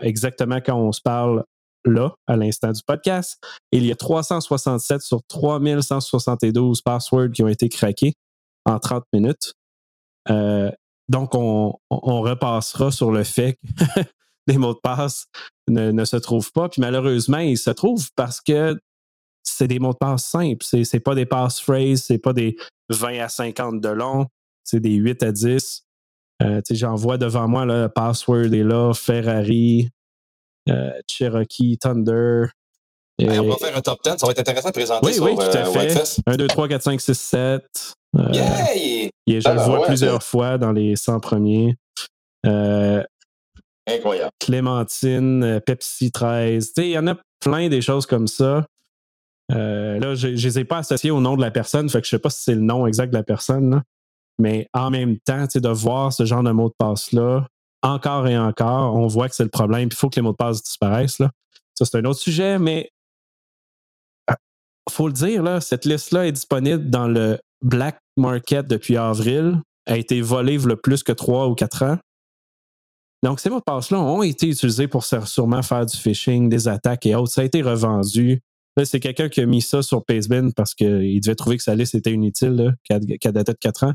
exactement 0.00 0.60
quand 0.60 0.76
on 0.76 0.92
se 0.92 1.00
parle 1.00 1.44
là, 1.84 2.14
à 2.26 2.36
l'instant 2.36 2.72
du 2.72 2.82
podcast. 2.86 3.38
Il 3.70 3.86
y 3.86 3.92
a 3.92 3.96
367 3.96 5.00
sur 5.00 5.22
3172 5.28 6.82
passwords 6.82 7.30
qui 7.32 7.42
ont 7.42 7.48
été 7.48 7.68
craqués 7.68 8.14
en 8.66 8.78
30 8.78 9.04
minutes. 9.12 9.54
Euh, 10.30 10.70
donc, 11.08 11.34
on, 11.34 11.78
repassera 11.90 12.90
sur 12.90 13.10
le 13.10 13.24
fait 13.24 13.54
que 13.54 14.00
les 14.46 14.56
mots 14.56 14.74
de 14.74 14.80
passe 14.82 15.26
ne, 15.68 16.04
se 16.04 16.16
trouvent 16.16 16.52
pas. 16.52 16.68
Puis 16.68 16.80
malheureusement, 16.80 17.38
ils 17.38 17.58
se 17.58 17.70
trouvent 17.70 18.08
parce 18.16 18.40
que 18.40 18.78
c'est 19.42 19.68
des 19.68 19.78
mots 19.78 19.92
de 19.92 19.98
passe 19.98 20.26
simples. 20.26 20.64
C'est, 20.64 20.82
n'est 20.92 21.00
pas 21.00 21.14
des 21.14 21.26
passphrases, 21.26 22.02
c'est 22.02 22.18
pas 22.18 22.32
des 22.32 22.56
20 22.90 23.20
à 23.20 23.28
50 23.28 23.80
de 23.80 23.88
long, 23.88 24.26
c'est 24.64 24.80
des 24.80 24.94
8 24.94 25.22
à 25.22 25.32
10. 25.32 25.84
Euh, 26.42 26.60
j'en 26.70 26.94
vois 26.94 27.18
devant 27.18 27.48
moi, 27.48 27.64
le 27.64 27.88
password 27.88 28.52
est 28.52 28.64
là, 28.64 28.92
Ferrari, 28.94 29.90
euh, 30.68 30.90
Cherokee, 31.06 31.78
Thunder. 31.78 32.46
on 33.20 33.48
va 33.48 33.56
faire 33.56 33.76
un 33.76 33.80
top 33.80 34.00
10, 34.02 34.16
ça 34.18 34.26
va 34.26 34.32
être 34.32 34.40
intéressant 34.40 34.68
de 34.68 34.74
présenter 34.74 35.06
oui, 35.06 35.18
Oui, 35.20 35.34
tout 35.34 35.56
à 35.56 35.64
fait. 35.64 36.20
1, 36.26 36.36
2, 36.36 36.46
3, 36.46 36.68
4, 36.68 36.82
5, 36.82 37.00
6, 37.00 37.14
7. 37.14 37.94
Euh, 38.16 38.32
je 39.26 39.34
le 39.34 39.40
ah, 39.46 39.54
vois 39.66 39.86
plusieurs 39.86 40.22
fois 40.22 40.58
dans 40.58 40.72
les 40.72 40.96
100 40.96 41.20
premiers. 41.20 41.76
Euh, 42.46 43.02
Incroyable. 43.86 44.30
Clémentine, 44.38 45.42
euh, 45.42 45.60
Pepsi 45.60 46.10
13. 46.10 46.72
Il 46.78 46.88
y 46.88 46.98
en 46.98 47.06
a 47.06 47.16
plein 47.40 47.68
des 47.68 47.80
choses 47.80 48.06
comme 48.06 48.26
ça. 48.26 48.66
là, 49.48 50.14
je 50.14 50.28
ne 50.28 50.32
les 50.32 50.58
ai 50.58 50.64
pas 50.64 50.78
associés 50.78 51.10
au 51.10 51.20
nom 51.20 51.36
de 51.36 51.40
la 51.40 51.50
personne, 51.50 51.88
fait 51.88 52.00
que 52.00 52.06
je 52.06 52.14
ne 52.14 52.18
sais 52.18 52.22
pas 52.22 52.30
si 52.30 52.42
c'est 52.42 52.54
le 52.54 52.60
nom 52.60 52.86
exact 52.86 53.08
de 53.08 53.16
la 53.16 53.22
personne. 53.22 53.82
Mais 54.38 54.66
en 54.72 54.90
même 54.90 55.18
temps, 55.18 55.46
de 55.54 55.68
voir 55.68 56.12
ce 56.12 56.24
genre 56.24 56.42
de 56.42 56.50
mot 56.50 56.68
de 56.68 56.74
passe-là, 56.78 57.46
encore 57.82 58.28
et 58.28 58.38
encore, 58.38 58.94
on 58.94 59.06
voit 59.06 59.28
que 59.28 59.34
c'est 59.34 59.42
le 59.42 59.50
problème. 59.50 59.88
Il 59.90 59.94
faut 59.94 60.08
que 60.08 60.16
les 60.16 60.22
mots 60.22 60.32
de 60.32 60.36
passe 60.36 60.62
disparaissent. 60.62 61.18
Là. 61.18 61.30
Ça, 61.74 61.84
c'est 61.84 61.98
un 61.98 62.04
autre 62.04 62.20
sujet, 62.20 62.58
mais 62.58 62.90
il 64.28 64.92
faut 64.92 65.06
le 65.06 65.12
dire, 65.12 65.42
là, 65.42 65.60
cette 65.60 65.84
liste-là 65.84 66.26
est 66.26 66.32
disponible 66.32 66.90
dans 66.90 67.08
le 67.08 67.38
Black 67.62 67.98
Market 68.16 68.66
depuis 68.66 68.96
avril 68.96 69.60
a 69.86 69.96
été 69.96 70.20
volé 70.20 70.58
le 70.58 70.76
plus 70.76 71.02
que 71.02 71.12
trois 71.12 71.48
ou 71.48 71.54
quatre 71.54 71.82
ans. 71.82 71.98
Donc, 73.22 73.38
ces 73.38 73.50
mots 73.50 73.58
de 73.58 73.64
passe-là 73.64 74.00
ont 74.00 74.22
été 74.22 74.48
utilisés 74.48 74.88
pour 74.88 75.04
sûrement 75.04 75.62
faire 75.62 75.86
du 75.86 75.96
phishing, 75.96 76.48
des 76.48 76.66
attaques 76.66 77.06
et 77.06 77.14
autres. 77.14 77.32
Ça 77.32 77.42
a 77.42 77.44
été 77.44 77.62
revendu. 77.62 78.40
c'est 78.82 78.98
quelqu'un 78.98 79.28
qui 79.28 79.40
a 79.40 79.46
mis 79.46 79.62
ça 79.62 79.82
sur 79.82 80.04
Pacebin 80.04 80.50
parce 80.50 80.74
qu'il 80.74 81.20
devait 81.20 81.36
trouver 81.36 81.56
que 81.56 81.62
sa 81.62 81.76
liste 81.76 81.94
était 81.94 82.12
inutile, 82.12 82.74
qui, 82.84 82.92
a, 82.92 83.32
daté 83.32 83.52
de 83.52 83.58
quatre 83.58 83.84
ans. 83.84 83.94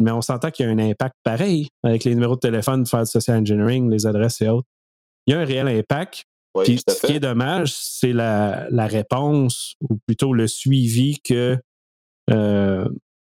Mais 0.00 0.10
on 0.10 0.20
s'entend 0.20 0.50
qu'il 0.50 0.66
y 0.66 0.68
a 0.68 0.72
un 0.72 0.78
impact 0.78 1.14
pareil 1.22 1.68
avec 1.84 2.04
les 2.04 2.14
numéros 2.14 2.34
de 2.34 2.40
téléphone, 2.40 2.86
faire 2.86 3.04
du 3.04 3.10
social 3.10 3.38
engineering, 3.40 3.88
les 3.88 4.06
adresses 4.06 4.40
et 4.40 4.48
autres. 4.48 4.66
Il 5.26 5.34
y 5.34 5.36
a 5.36 5.40
un 5.40 5.44
réel 5.44 5.68
impact. 5.68 6.24
Puis, 6.64 6.80
ce 6.88 7.06
qui 7.06 7.12
est 7.12 7.20
dommage, 7.20 7.72
c'est 7.72 8.12
la, 8.12 8.66
la, 8.70 8.88
réponse, 8.88 9.74
ou 9.88 9.98
plutôt 10.04 10.32
le 10.32 10.48
suivi 10.48 11.20
que 11.20 11.56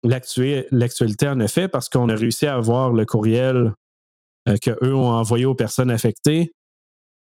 l'actualité 0.04 1.28
en 1.28 1.40
effet, 1.40 1.68
parce 1.68 1.90
qu'on 1.90 2.10
a 2.10 2.16
réussi 2.16 2.46
à 2.46 2.56
avoir 2.56 2.92
le 2.92 3.06
courriel 3.06 3.74
euh, 4.50 4.58
qu'eux 4.62 4.94
ont 4.94 5.12
envoyé 5.12 5.46
aux 5.46 5.56
personnes 5.56 5.92
affectées. 5.92 6.54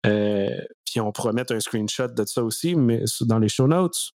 Euh, 0.06 0.50
puis 0.86 1.02
on 1.02 1.12
pourra 1.12 1.34
mettre 1.34 1.54
un 1.54 1.60
screenshot 1.60 2.08
de 2.08 2.24
ça 2.26 2.44
aussi 2.44 2.76
mais, 2.76 3.04
dans 3.22 3.40
les 3.40 3.50
show 3.50 3.68
notes. 3.68 4.12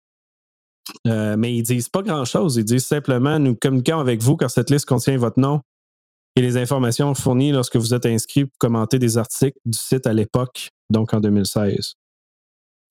mais 1.07 1.55
ils 1.55 1.63
disent 1.63 1.89
pas 1.89 2.03
grand-chose. 2.03 2.57
Ils 2.57 2.65
disent 2.65 2.87
simplement 2.87 3.39
nous 3.39 3.57
communiquons 3.57 3.99
avec 3.99 4.23
vous 4.23 4.37
car 4.37 4.51
cette 4.51 4.71
liste 4.71 4.87
contient 4.87 5.17
votre 5.17 5.41
nom 5.41 5.61
et 6.37 6.43
les 6.43 6.57
informations 6.57 7.15
fournies 7.15 7.53
lorsque 7.53 7.77
vous 7.77 7.95
êtes 7.95 8.07
inscrit 8.07 8.45
pour 8.45 8.57
commenter 8.59 8.99
des 8.99 9.19
articles 9.19 9.59
du 9.65 9.77
site 9.77 10.07
à 10.07 10.13
l'époque, 10.13 10.71
donc 10.91 11.13
en 11.13 11.21
2016. 11.21 11.95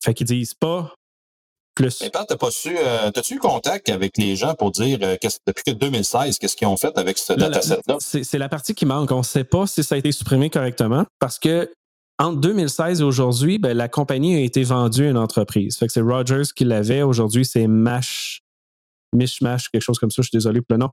Fait 0.04 0.14
qu'ils 0.14 0.28
disent 0.28 0.54
pas 0.54 0.94
mais 1.80 2.10
Pat, 2.10 2.26
t'as 2.28 2.38
pas 2.38 2.52
su, 2.52 2.76
euh, 2.78 3.10
as-tu 3.16 3.36
eu 3.36 3.40
contact 3.40 3.90
avec 3.90 4.18
les 4.18 4.36
gens 4.36 4.54
pour 4.54 4.72
dire 4.72 5.00
euh, 5.02 5.16
depuis 5.48 5.64
que 5.64 5.72
2016, 5.72 6.38
qu'est-ce 6.38 6.56
qu'ils 6.56 6.68
ont 6.68 6.78
fait 6.78 6.98
avec 6.98 7.18
ce 7.18 7.34
dataset-là? 7.34 7.98
C'est 8.00 8.38
la 8.38 8.50
partie 8.50 8.74
qui 8.74 8.86
manque. 8.86 9.12
On 9.12 9.20
ne 9.20 9.24
sait 9.24 9.44
pas 9.44 9.68
si 9.68 9.84
ça 9.84 9.96
a 9.96 9.98
été 9.98 10.12
supprimé 10.12 10.50
correctement 10.50 11.06
parce 11.20 11.40
que 11.40 11.72
entre 12.18 12.40
2016 12.42 13.00
et 13.00 13.04
aujourd'hui, 13.04 13.60
ben, 13.60 13.76
la 13.76 13.88
compagnie 13.88 14.36
a 14.36 14.42
été 14.42 14.64
vendue 14.64 15.06
à 15.06 15.10
une 15.10 15.18
entreprise. 15.18 15.78
Fait 15.78 15.88
que 15.88 15.94
c'est 15.94 16.02
Rogers 16.02 16.52
qui 16.54 16.66
l'avait. 16.66 17.02
Aujourd'hui, 17.02 17.46
c'est 17.46 17.66
Mash, 17.66 18.42
Mishmash, 19.16 19.70
quelque 19.70 19.82
chose 19.82 20.00
comme 20.00 20.12
ça. 20.12 20.22
Je 20.22 20.28
suis 20.28 20.38
désolé 20.38 20.60
pour 20.60 20.76
le 20.76 20.80
nom. 20.80 20.90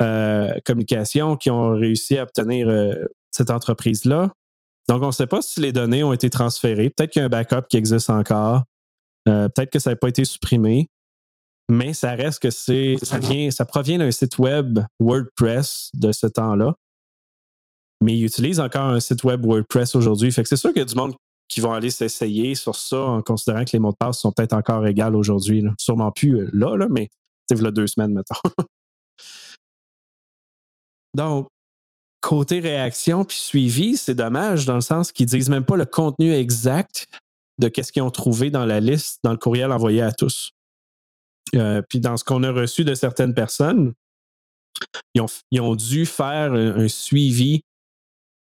Euh, 0.00 0.54
communication 0.64 1.36
qui 1.36 1.50
ont 1.50 1.70
réussi 1.76 2.16
à 2.16 2.22
obtenir 2.22 2.68
cette 3.30 3.50
entreprise-là. 3.50 4.30
Donc, 4.88 5.02
on 5.02 5.08
ne 5.08 5.12
sait 5.12 5.26
pas 5.26 5.42
si 5.42 5.60
les 5.60 5.72
données 5.72 6.02
ont 6.02 6.14
été 6.14 6.30
transférées. 6.30 6.88
Peut-être 6.90 7.10
qu'il 7.10 7.20
y 7.20 7.22
a 7.22 7.26
un 7.26 7.28
backup 7.28 7.68
qui 7.68 7.76
existe 7.76 8.08
encore. 8.08 8.64
Euh, 9.28 9.48
peut-être 9.48 9.70
que 9.70 9.78
ça 9.78 9.90
n'a 9.90 9.96
pas 9.96 10.08
été 10.08 10.24
supprimé, 10.24 10.88
mais 11.70 11.92
ça 11.92 12.12
reste 12.12 12.40
que 12.40 12.50
c'est 12.50 12.96
ça, 13.02 13.18
vient, 13.18 13.50
ça 13.50 13.64
provient 13.64 13.98
d'un 13.98 14.10
site 14.10 14.38
web 14.38 14.80
WordPress 14.98 15.90
de 15.94 16.12
ce 16.12 16.26
temps-là. 16.26 16.74
Mais 18.02 18.16
ils 18.16 18.24
utilisent 18.24 18.60
encore 18.60 18.86
un 18.86 19.00
site 19.00 19.24
web 19.24 19.44
WordPress 19.44 19.94
aujourd'hui. 19.94 20.32
Fait 20.32 20.42
que 20.42 20.48
c'est 20.48 20.56
sûr 20.56 20.70
qu'il 20.70 20.78
y 20.78 20.82
a 20.82 20.86
du 20.86 20.94
monde 20.94 21.14
qui 21.48 21.60
vont 21.60 21.72
aller 21.72 21.90
s'essayer 21.90 22.54
sur 22.54 22.76
ça 22.76 23.00
en 23.00 23.22
considérant 23.22 23.64
que 23.64 23.70
les 23.72 23.78
mots 23.78 23.92
de 23.92 23.96
passe 23.96 24.20
sont 24.20 24.32
peut-être 24.32 24.54
encore 24.54 24.86
égaux 24.86 25.14
aujourd'hui. 25.14 25.64
Sûrement 25.78 26.10
plus 26.10 26.40
euh, 26.40 26.50
là, 26.52 26.86
mais 26.88 27.08
c'est 27.48 27.60
là 27.60 27.70
deux 27.70 27.86
semaines, 27.86 28.14
mettons. 28.14 28.34
Donc, 31.14 31.48
côté 32.20 32.60
réaction 32.60 33.24
puis 33.24 33.36
suivi, 33.36 33.96
c'est 33.96 34.14
dommage 34.14 34.64
dans 34.64 34.76
le 34.76 34.80
sens 34.80 35.12
qu'ils 35.12 35.26
disent 35.26 35.50
même 35.50 35.64
pas 35.64 35.76
le 35.76 35.86
contenu 35.86 36.32
exact 36.32 37.06
de 37.60 37.68
qu'est-ce 37.68 37.92
qu'ils 37.92 38.02
ont 38.02 38.10
trouvé 38.10 38.50
dans 38.50 38.66
la 38.66 38.80
liste, 38.80 39.20
dans 39.22 39.30
le 39.30 39.36
courriel 39.36 39.70
envoyé 39.70 40.02
à 40.02 40.12
tous. 40.12 40.52
Euh, 41.54 41.82
puis 41.88 42.00
dans 42.00 42.16
ce 42.16 42.24
qu'on 42.24 42.42
a 42.42 42.50
reçu 42.50 42.84
de 42.84 42.94
certaines 42.94 43.34
personnes, 43.34 43.92
ils 45.14 45.60
ont, 45.60 45.74
dû 45.74 46.06
faire 46.06 46.52
un, 46.52 46.88
suivi 46.88 47.62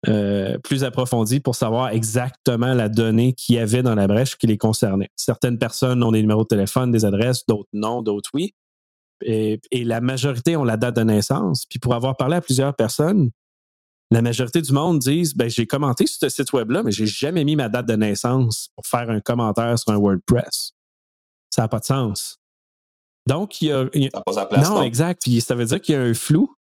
euh, 0.07 0.59
plus 0.59 0.85
approfondi 0.85 1.41
pour 1.41 1.57
savoir 1.57 1.89
exactement 1.91 2.73
la 2.75 2.89
donnée 2.89 3.33
qu'il 3.33 3.57
y 3.57 3.59
avait 3.59 3.83
dans 3.83 3.95
la 3.95 4.07
brèche 4.07 4.37
qui 4.37 4.47
les 4.47 4.59
concernait. 4.59 5.09
Certaines 5.17 5.59
personnes 5.59 6.03
ont 6.05 6.13
des 6.13 6.21
numéros 6.21 6.43
de 6.43 6.49
téléphone, 6.49 6.93
des 6.93 7.05
adresses, 7.05 7.45
d'autres 7.47 7.69
non, 7.73 8.03
d'autres 8.03 8.31
oui. 8.33 8.55
Et, 9.23 9.61
et, 9.71 9.85
la 9.85 10.01
majorité 10.01 10.57
ont 10.57 10.65
la 10.65 10.79
date 10.79 10.97
de 10.97 11.03
naissance. 11.03 11.67
Puis 11.67 11.79
pour 11.79 11.95
avoir 11.95 12.17
parlé 12.17 12.37
à 12.37 12.41
plusieurs 12.41 12.75
personnes, 12.75 13.31
la 14.11 14.23
majorité 14.23 14.61
du 14.61 14.73
monde 14.73 14.99
disent 14.99 15.35
ben, 15.35 15.49
j'ai 15.49 15.67
commenté 15.67 16.07
sur 16.07 16.19
ce 16.19 16.29
site 16.29 16.53
web-là, 16.53 16.83
mais 16.83 16.91
j'ai 16.91 17.07
jamais 17.07 17.45
mis 17.45 17.57
ma 17.57 17.69
date 17.69 17.87
de 17.87 17.95
naissance 17.95 18.71
pour 18.75 18.87
faire 18.87 19.09
un 19.11 19.21
commentaire 19.21 19.79
sur 19.79 19.93
un 19.93 19.99
WordPress. 19.99 20.73
Ça 21.51 21.63
n'a 21.63 21.69
pas 21.69 21.79
de 21.79 21.85
sens. 21.85 22.39
Donc, 23.27 23.61
il 23.61 23.69
y 23.69 23.73
a. 23.73 23.85
non, 24.63 24.83
exact. 24.83 25.23
Puis 25.23 25.41
ça 25.41 25.55
veut 25.55 25.65
dire 25.65 25.81
qu'il 25.81 25.95
y 25.95 25.99
a 25.99 26.03
un 26.03 26.15
flou 26.15 26.55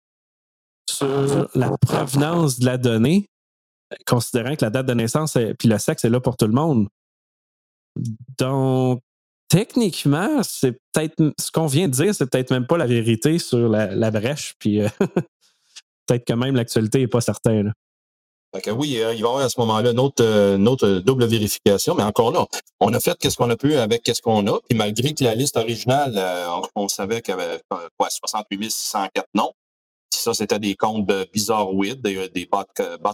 sur 0.88 1.48
la 1.54 1.76
provenance 1.78 2.58
de 2.58 2.66
la 2.66 2.78
donnée, 2.78 3.26
considérant 4.06 4.54
que 4.54 4.64
la 4.64 4.70
date 4.70 4.86
de 4.86 4.94
naissance 4.94 5.36
et 5.36 5.54
puis 5.54 5.68
le 5.68 5.78
sexe 5.78 6.04
est 6.04 6.10
là 6.10 6.20
pour 6.20 6.36
tout 6.36 6.46
le 6.46 6.52
monde. 6.52 6.88
Donc, 8.38 9.00
techniquement, 9.48 10.42
c'est 10.42 10.78
peut-être 10.92 11.32
ce 11.38 11.50
qu'on 11.50 11.66
vient 11.66 11.88
de 11.88 11.92
dire, 11.92 12.14
c'est 12.14 12.30
peut-être 12.30 12.50
même 12.50 12.66
pas 12.66 12.76
la 12.76 12.86
vérité 12.86 13.38
sur 13.38 13.68
la, 13.68 14.10
brèche. 14.10 14.54
Puis 14.58 14.80
euh, 14.80 14.88
peut-être 16.10 16.24
que 16.24 16.32
même 16.32 16.56
l'actualité 16.56 16.98
n'est 16.98 17.08
pas 17.08 17.20
certaine. 17.20 17.72
oui, 18.72 18.90
il 18.90 19.02
va 19.02 19.14
y 19.14 19.18
avoir 19.18 19.38
à 19.38 19.48
ce 19.48 19.60
moment-là 19.60 19.92
une 19.92 20.00
autre, 20.00 20.98
double 20.98 21.26
vérification, 21.26 21.94
mais 21.94 22.02
encore 22.02 22.32
là, 22.32 22.46
on 22.80 22.92
a 22.92 23.00
fait 23.00 23.16
qu'est-ce 23.18 23.36
qu'on 23.36 23.50
a 23.50 23.56
pu 23.56 23.74
avec 23.74 24.02
qu'est-ce 24.02 24.22
qu'on 24.22 24.46
a, 24.48 24.58
puis 24.68 24.76
malgré 24.76 25.14
que 25.14 25.22
la 25.22 25.34
liste 25.34 25.56
originale, 25.56 26.20
on, 26.74 26.88
savait 26.88 27.22
qu'il 27.22 27.34
y 27.34 27.40
avait 27.40 27.60
quoi, 27.68 28.10
68 28.10 28.70
604 28.70 29.26
noms, 29.34 29.52
ça, 30.12 30.34
c'était 30.34 30.58
des 30.58 30.74
comptes 30.74 31.06
de 31.06 31.26
Bizarreweed, 31.32 32.02
des, 32.02 32.28
des 32.28 32.46
bot, 32.46 32.64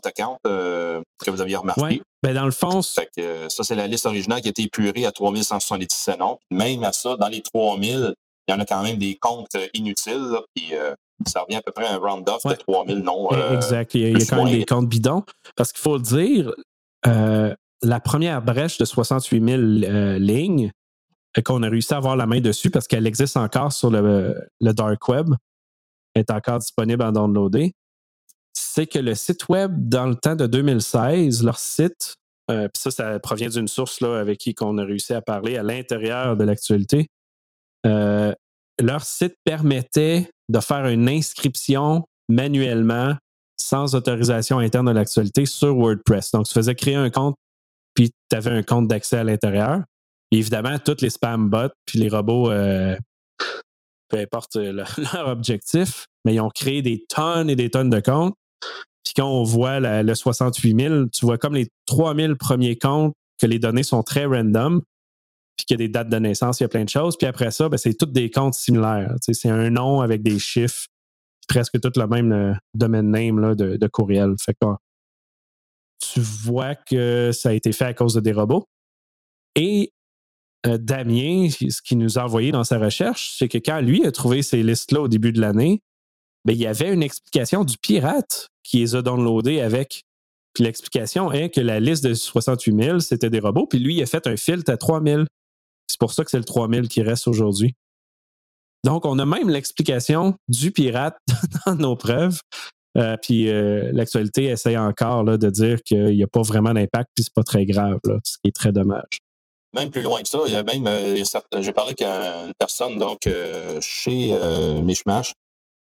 accounts 0.05 0.39
que 0.43 1.31
vous 1.31 1.41
aviez 1.41 1.57
remarqué. 1.57 1.83
Oui, 1.83 2.03
ben 2.23 2.35
dans 2.35 2.47
le 2.47 2.51
fond... 2.51 2.81
ça, 2.83 3.05
c'est 3.13 3.75
la 3.75 3.87
liste 3.87 4.07
originale 4.07 4.41
qui 4.41 4.49
a 4.49 4.51
été 4.51 4.63
épurée 4.63 5.05
à 5.05 5.13
3177 5.13 6.19
noms. 6.19 6.39
Même 6.51 6.83
à 6.83 6.93
ça, 6.93 7.17
dans 7.17 7.29
les 7.29 7.43
3000, 7.43 8.15
il 8.49 8.53
y 8.53 8.55
en 8.55 8.61
a 8.61 8.65
quand 8.65 8.83
même 8.83 8.97
des 8.97 9.17
comptes 9.17 9.57
inutiles, 9.75 10.39
puis 10.55 10.73
ça 11.29 11.43
revient 11.43 11.57
à 11.57 11.63
peu 11.63 11.73
près 11.73 11.87
à 11.87 11.95
un 11.95 11.99
round-off 11.99 12.45
de 12.45 12.55
3000 12.55 12.99
noms. 12.99 13.29
E, 13.33 13.55
exact. 13.55 13.95
Il 13.95 14.19
y 14.19 14.23
a, 14.23 14.27
quand 14.27 14.45
même 14.45 14.53
des 14.53 14.65
comptes 14.65 14.89
bidons. 14.89 15.25
Parce 15.57 15.73
qu'il 15.73 15.81
faut 15.81 15.97
le 15.97 16.03
dire, 16.03 16.53
euh, 17.07 17.55
la 17.83 18.01
première 18.01 18.43
brèche 18.43 18.79
de 18.79 18.85
68 18.85 19.49
000 19.49 19.61
euh, 19.61 20.19
lignes 20.19 20.71
euh, 21.37 21.43
qu'on 21.43 21.63
a 21.63 21.69
réussi 21.69 21.95
à 21.95 21.99
avoir 21.99 22.17
la 22.17 22.27
main 22.27 22.41
dessus 22.41 22.71
parce 22.71 22.87
qu'elle 22.87 23.07
existe 23.07 23.37
encore 23.37 23.73
sur 23.73 23.91
le, 23.91 24.35
dark 24.61 25.09
web, 25.09 25.29
est 26.15 26.31
encore 26.31 26.59
disponible 26.59 27.03
à 27.03 27.13
downloader, 27.13 27.73
c'est 28.53 28.87
que 28.87 28.99
le 28.99 29.15
site 29.15 29.49
web, 29.49 29.73
dans 29.89 30.07
le 30.07 30.17
temps 30.17 30.35
de 30.35 30.47
2016, 30.47 31.45
leur 31.45 31.59
site, 31.59 32.17
puis 32.49 32.69
ça, 32.75 32.91
ça 32.91 33.19
provient 33.19 33.49
d'une 33.49 33.69
source 33.69 34.01
là, 34.01 34.19
avec 34.19 34.39
qui 34.39 34.55
on 34.61 34.79
a 34.79 34.85
réussi 34.85 35.13
à 35.13 35.21
parler 35.21 35.59
à 35.59 35.63
l'intérieur 35.63 36.37
de 36.37 36.45
l'actualité, 36.45 37.09
leur 37.85 39.03
site 39.03 39.35
permettait 39.45 40.31
de 40.49 40.61
faire 40.61 40.87
une 40.87 41.09
inscription 41.09 42.07
manuellement 42.29 43.17
sans 43.57 43.95
autorisation 43.95 44.59
interne 44.59 44.87
de 44.87 44.93
l'actualité 44.93 45.47
sur 45.47 45.77
WordPress. 45.77 46.31
Donc, 46.33 46.47
tu 46.47 46.53
faisais 46.53 46.75
créer 46.75 46.95
un 46.95 47.11
compte, 47.11 47.37
puis 47.95 48.11
tu 48.31 48.37
avais 48.37 48.51
un 48.51 48.63
compte 48.63 48.87
d'accès 48.89 49.19
à 49.19 49.25
l'intérieur. 49.25 49.83
Évidemment, 50.31 50.79
tous 50.79 51.01
les 51.01 51.11
spam 51.11 51.49
bots, 51.49 51.71
puis 51.87 51.99
les 51.99 52.09
robots, 52.09 52.51
euh, 52.51 52.97
peu 54.09 54.19
importe 54.19 54.57
leur 54.57 55.29
objectif, 55.29 56.07
mais 56.25 56.35
ils 56.35 56.41
ont 56.41 56.51
créé 56.51 56.83
des 56.83 57.05
tonnes 57.09 57.51
et 57.51 57.57
des 57.57 57.71
tonnes 57.71 57.91
de 57.91 58.01
comptes. 58.01 58.35
Puis 59.05 59.15
quand 59.17 59.29
on 59.29 59.45
voit 59.45 59.79
le 59.81 60.15
68 60.15 60.81
000, 60.81 61.05
tu 61.07 61.25
vois 61.25 61.39
comme 61.39 61.55
les 61.55 61.69
3 61.87 62.15
000 62.17 62.35
premiers 62.35 62.77
comptes 62.77 63.15
que 63.39 63.47
les 63.47 63.59
données 63.59 63.85
sont 63.85 64.03
très 64.03 64.25
random 64.25 64.83
puis 65.57 65.65
qu'il 65.67 65.81
y 65.81 65.83
a 65.83 65.87
des 65.87 65.89
dates 65.89 66.09
de 66.09 66.19
naissance, 66.19 66.61
il 66.61 66.65
y 66.65 66.67
a 66.67 66.69
plein 66.69 66.85
de 66.85 66.89
choses. 66.89 67.17
Puis 67.17 67.27
après 67.27 67.51
ça, 67.51 67.69
ben, 67.69 67.77
c'est 67.77 67.95
tous 67.95 68.07
des 68.07 68.31
comptes 68.31 68.55
similaires. 68.55 69.15
C'est 69.21 69.49
un 69.49 69.71
nom 69.71 70.01
avec 70.01 70.23
des 70.23 70.39
chiffres, 70.39 70.87
presque 71.49 71.81
tout 71.81 71.93
le 71.97 72.07
même 72.07 72.33
euh, 72.33 72.53
domaine 72.75 73.11
name 73.11 73.41
là, 73.41 73.55
de, 73.55 73.87
courriel. 73.87 74.35
Fait 74.39 74.55
que 74.55 74.67
tu 75.99 76.21
vois 76.21 76.75
que 76.75 77.31
ça 77.33 77.51
a 77.51 77.53
été 77.53 77.73
fait 77.73 77.87
à 77.87 77.95
cause 77.95 78.15
de 78.15 78.21
des 78.21 78.33
robots. 78.33 78.67
Et 79.55 79.93
euh, 80.67 80.79
Damien, 80.79 81.49
ce 81.49 81.81
qu'il 81.81 81.99
nous 81.99 82.19
a 82.19 82.25
envoyé 82.25 82.53
dans 82.53 82.65
sa 82.65 82.79
recherche, 82.79 83.35
c'est 83.39 83.49
que 83.49 83.59
quand 83.59 83.81
lui 83.81 84.05
a 84.05 84.13
trouvé 84.13 84.43
ces 84.43 84.63
listes-là 84.63 85.01
au 85.01 85.09
début 85.09 85.33
de 85.33 85.41
l'année, 85.41 85.81
ben, 86.45 86.53
il 86.53 86.61
y 86.61 86.67
avait 86.67 86.93
une 86.93 87.03
explication 87.03 87.65
du 87.65 87.77
pirate 87.79 88.49
qui 88.63 88.79
les 88.79 88.95
a 88.95 89.03
downloadées 89.03 89.61
avec. 89.61 90.03
Puis 90.53 90.65
l'explication 90.65 91.33
est 91.33 91.51
que 91.51 91.61
la 91.61 91.81
liste 91.81 92.05
de 92.05 92.15
68 92.15 92.83
000, 92.83 93.01
c'était 93.01 93.31
des 93.31 93.41
robots. 93.41 93.67
Puis 93.67 93.79
lui, 93.79 93.97
il 93.97 94.03
a 94.03 94.07
fait 94.07 94.27
un 94.27 94.37
filtre 94.37 94.71
à 94.71 94.77
3 94.77 95.03
000. 95.03 95.25
C'est 95.87 95.99
pour 95.99 96.13
ça 96.13 96.25
que 96.25 96.31
c'est 96.31 96.39
le 96.39 96.45
3000 96.45 96.89
qui 96.89 97.03
reste 97.03 97.29
aujourd'hui. 97.29 97.75
Donc, 98.85 99.05
on 99.05 99.19
a 99.19 99.27
même 99.27 99.49
l'explication 99.49 100.35
du 100.49 100.71
pirate 100.71 101.17
dans 101.67 101.75
nos 101.75 101.97
preuves. 101.97 102.41
Euh, 102.97 103.17
puis 103.21 103.51
euh, 103.51 103.91
l'actualité 103.93 104.45
essaye 104.45 104.79
encore 104.79 105.23
là, 105.23 105.37
de 105.37 105.51
dire 105.51 105.83
qu'il 105.83 106.15
n'y 106.17 106.23
a 106.23 106.27
pas 106.27 106.43
vraiment 106.43 106.73
d'impact, 106.73 107.11
puis 107.15 107.25
c'est 107.25 107.35
pas 107.35 107.43
très 107.43 107.67
grave, 107.67 107.99
ce 108.25 108.39
qui 108.39 108.49
est 108.49 108.55
très 108.55 108.73
dommage. 108.73 109.19
Même 109.75 109.91
plus 109.91 110.01
loin 110.01 110.23
que 110.23 110.29
ça, 110.29 110.39
il 110.47 110.53
y 110.53 110.57
a 110.57 110.63
même, 110.63 110.87
euh, 110.87 111.23
j'ai 111.61 111.73
parlé 111.73 111.95
avec 111.99 112.03
une 112.03 112.55
personne 112.59 112.97
donc 112.99 113.29
chez 113.81 114.35
Mishmash, 114.83 115.35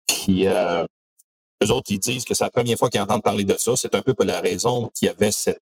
puis 0.07 0.47
eux 0.47 1.71
autres, 1.71 1.91
ils 1.91 1.99
disent 1.99 2.25
que 2.25 2.33
c'est 2.33 2.45
la 2.45 2.51
première 2.51 2.79
fois 2.79 2.89
qu'ils 2.89 3.03
entendent 3.03 3.23
parler 3.23 3.45
de 3.45 3.57
ça. 3.59 3.77
C'est 3.77 3.95
un 3.95 4.01
peu 4.01 4.15
pour 4.15 4.25
la 4.25 4.41
raison 4.41 4.91
qu'il 4.95 5.07
y 5.07 5.11
avait 5.11 5.33
cette 5.33 5.61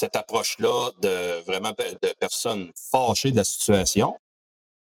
cette 0.00 0.16
approche-là 0.16 0.90
de 1.02 1.44
vraiment 1.46 1.72
de 1.72 2.12
personnes 2.18 2.72
fâchées 2.90 3.32
de 3.32 3.36
la 3.36 3.44
situation. 3.44 4.16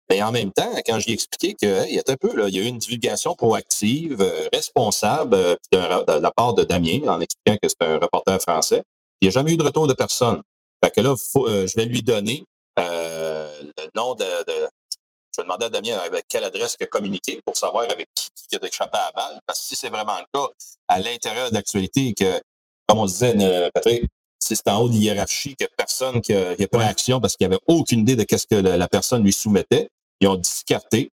Mais 0.08 0.22
en 0.22 0.32
même 0.32 0.52
temps, 0.52 0.72
quand 0.86 0.98
j'ai 0.98 1.12
expliqué 1.12 1.54
qu'il 1.54 1.94
y 1.94 1.98
a 1.98 2.02
un 2.06 2.16
peu, 2.16 2.48
il 2.48 2.54
y 2.54 2.58
a 2.58 2.62
eu 2.62 2.66
une 2.66 2.78
divulgation 2.78 3.34
proactive, 3.34 4.20
euh, 4.20 4.48
responsable 4.52 5.36
euh, 5.36 5.56
de, 5.72 6.20
la 6.20 6.30
part 6.32 6.54
de 6.54 6.64
Damien, 6.64 7.02
en 7.06 7.20
expliquant 7.20 7.56
que 7.62 7.68
c'est 7.68 7.82
un 7.82 7.98
reporter 7.98 8.40
français, 8.40 8.82
il 9.20 9.26
n'y 9.26 9.28
a 9.28 9.32
jamais 9.32 9.52
eu 9.52 9.56
de 9.56 9.62
retour 9.62 9.86
de 9.86 9.94
personne. 9.94 10.42
Fait 10.82 10.90
que 10.90 11.00
là, 11.00 11.14
euh, 11.36 11.66
je 11.66 11.76
vais 11.76 11.84
lui 11.84 12.02
donner 12.02 12.44
le 12.76 13.90
nom 13.94 14.14
de, 14.14 14.24
Je 14.24 15.40
vais 15.40 15.42
demander 15.42 15.66
à 15.66 15.68
Damien 15.68 15.98
avec 15.98 16.24
quelle 16.28 16.44
adresse 16.44 16.76
il 16.80 16.84
a 16.84 16.86
communiqué 16.86 17.40
pour 17.44 17.56
savoir 17.56 17.84
avec 17.84 18.08
qui, 18.14 18.30
qui 18.48 18.56
a 18.56 18.66
échappé 18.66 18.96
à 18.96 19.06
la 19.06 19.12
balle. 19.12 19.40
Parce 19.46 19.60
que 19.60 19.66
si 19.66 19.76
c'est 19.76 19.90
vraiment 19.90 20.18
le 20.18 20.26
cas, 20.32 20.48
à 20.88 20.98
l'intérieur 20.98 21.50
de 21.50 21.54
l'actualité, 21.54 22.14
que, 22.14 22.40
comme 22.88 22.98
on 22.98 23.06
disait, 23.06 23.70
Patrick, 23.74 24.10
c'est 24.40 24.68
en 24.68 24.78
haut 24.80 24.88
de 24.88 24.94
hiérarchie 24.94 25.54
que 25.54 25.66
personne 25.76 26.20
qui 26.20 26.32
a, 26.32 26.54
pas 26.70 26.78
d'action 26.78 27.20
parce 27.20 27.36
qu'il 27.36 27.46
n'y 27.46 27.54
avait 27.54 27.62
aucune 27.66 28.00
idée 28.00 28.16
de 28.16 28.26
ce 28.30 28.46
que 28.46 28.56
la, 28.56 28.88
personne 28.88 29.22
lui 29.22 29.32
soumettait. 29.32 29.88
Ils 30.20 30.28
ont 30.28 30.36
discarté. 30.36 31.10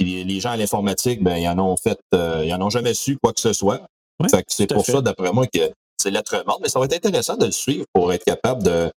les 0.00 0.40
gens 0.40 0.50
à 0.50 0.56
l'informatique, 0.56 1.22
ben, 1.22 1.36
ils 1.36 1.48
en 1.48 1.58
ont 1.58 1.76
fait, 1.76 1.98
euh, 2.14 2.42
ils 2.44 2.52
en 2.52 2.60
ont 2.62 2.70
jamais 2.70 2.94
su 2.94 3.18
quoi 3.22 3.32
que 3.32 3.40
ce 3.40 3.52
soit. 3.52 3.86
c'est 4.48 4.72
pour 4.72 4.84
ça, 4.84 5.00
d'après 5.00 5.32
moi, 5.32 5.46
que 5.46 5.70
c'est 6.00 6.10
lettre 6.10 6.42
morte. 6.46 6.60
Mais 6.62 6.68
ça 6.68 6.78
va 6.78 6.86
être 6.86 6.94
intéressant 6.94 7.36
de 7.36 7.46
le 7.46 7.52
suivre 7.52 7.84
pour 7.92 8.12
être 8.12 8.24
capable 8.24 8.62
de, 8.62 8.90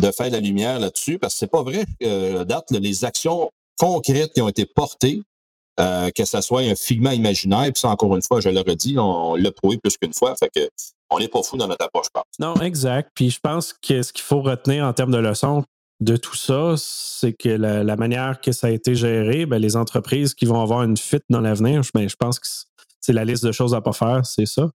de 0.00 0.10
faire 0.10 0.30
la 0.30 0.40
lumière 0.40 0.78
là-dessus, 0.78 1.18
parce 1.18 1.34
que 1.34 1.38
c'est 1.40 1.50
pas 1.50 1.62
vrai 1.62 1.84
que 2.00 2.44
date, 2.44 2.70
les 2.70 3.04
actions 3.04 3.50
concrètes 3.78 4.32
qui 4.32 4.42
ont 4.42 4.48
été 4.48 4.66
portées, 4.66 5.22
euh, 5.80 6.10
que 6.10 6.24
ce 6.24 6.40
soit 6.40 6.60
un 6.60 6.76
figment 6.76 7.10
imaginaire, 7.10 7.64
puis 7.64 7.80
ça, 7.80 7.88
encore 7.88 8.14
une 8.14 8.22
fois, 8.22 8.40
je 8.40 8.48
le 8.48 8.60
redis, 8.60 8.96
on, 8.98 9.34
l'a 9.34 9.50
prouvé 9.50 9.78
plus 9.78 9.96
qu'une 9.96 10.14
fois. 10.14 10.34
Fait 10.36 10.50
que 10.54 10.68
on 11.14 11.18
n'est 11.18 11.28
pas 11.28 11.42
fou 11.42 11.56
dans 11.56 11.68
notre 11.68 11.84
approche, 11.84 12.08
je. 12.12 12.24
Non, 12.40 12.54
exact. 12.56 13.10
Puis 13.14 13.30
je 13.30 13.40
pense 13.40 13.72
que 13.72 14.02
ce 14.02 14.12
qu'il 14.12 14.24
faut 14.24 14.42
retenir 14.42 14.84
en 14.84 14.92
termes 14.92 15.12
de 15.12 15.18
leçons 15.18 15.64
de 16.00 16.16
tout 16.16 16.34
ça, 16.34 16.74
c'est 16.76 17.32
que 17.32 17.48
la, 17.48 17.96
manière 17.96 18.40
que 18.40 18.50
ça 18.50 18.66
a 18.66 18.70
été 18.70 18.94
géré, 18.96 19.46
ben, 19.46 19.58
les 19.58 19.76
entreprises 19.76 20.34
qui 20.34 20.44
vont 20.44 20.60
avoir 20.60 20.82
une 20.82 20.96
fuite 20.96 21.22
dans 21.30 21.40
l'avenir, 21.40 21.82
ben, 21.94 22.08
je 22.08 22.16
pense 22.16 22.40
que 22.40 22.46
c'est 23.00 23.12
la 23.12 23.24
liste 23.24 23.44
de 23.44 23.52
choses 23.52 23.74
à 23.74 23.78
ne 23.78 23.82
pas 23.82 23.92
faire, 23.92 24.26
c'est 24.26 24.46
ça. 24.46 24.68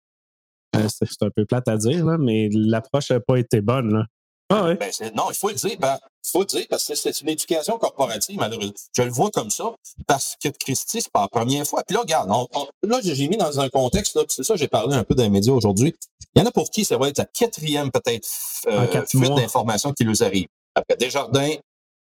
Euh, 0.76 0.88
c'est 0.88 1.24
un 1.24 1.30
peu 1.36 1.46
plate 1.46 1.68
à 1.68 1.78
dire, 1.78 2.06
mais 2.20 2.50
l'approche 2.54 3.12
n'a 3.12 3.20
pas 3.20 3.38
été 3.38 3.60
bonne. 3.60 4.06
Ah 4.52 4.74
ben, 4.74 4.92
non, 5.16 5.26
il 5.30 5.36
faut 5.36 5.50
le 5.50 5.56
dire. 5.56 5.78
Ben, 5.80 6.00
il 6.26 6.32
faut 6.32 6.40
le 6.40 6.46
dire 6.48 6.66
parce 6.70 6.88
que 6.88 6.96
c'est 6.96 7.22
une 7.22 7.30
éducation 7.30 7.78
corporative, 7.78 8.38
malheureusement. 8.40 8.74
Je 8.96 9.04
le 9.04 9.12
vois 9.12 9.30
comme 9.30 9.52
ça 9.52 9.76
parce 10.08 10.36
que 10.44 10.50
Christy, 10.50 11.02
c'est 11.02 11.12
pas 11.12 11.22
la 11.22 11.28
première 11.28 11.66
fois. 11.66 11.84
Puis 11.88 11.94
là, 11.94 12.02
regarde, 12.02 12.30
là, 12.30 13.00
j'ai 13.04 13.28
mis 13.28 13.38
dans 13.38 13.60
un 13.60 13.70
contexte, 13.70 14.18
c'est 14.28 14.44
ça, 14.44 14.56
j'ai 14.56 14.68
parlé 14.68 14.96
un 14.96 15.04
peu 15.04 15.14
dans 15.14 15.24
les 15.24 15.30
médias 15.30 15.54
aujourd'hui. 15.54 15.96
Il 16.36 16.40
y 16.40 16.44
en 16.44 16.48
a 16.48 16.52
pour 16.52 16.72
qui 16.72 16.84
ça 16.84 16.98
va 16.98 17.10
être 17.10 17.20
la 17.20 17.26
quatrième, 17.26 17.92
peut-être, 17.92 18.28
euh, 18.68 18.88
fuite 19.06 19.36
d'informations 19.36 19.94
qui 19.94 20.04
nous 20.06 20.24
arrive. 20.24 20.48
Après 20.74 20.98
Desjardins, 20.98 21.56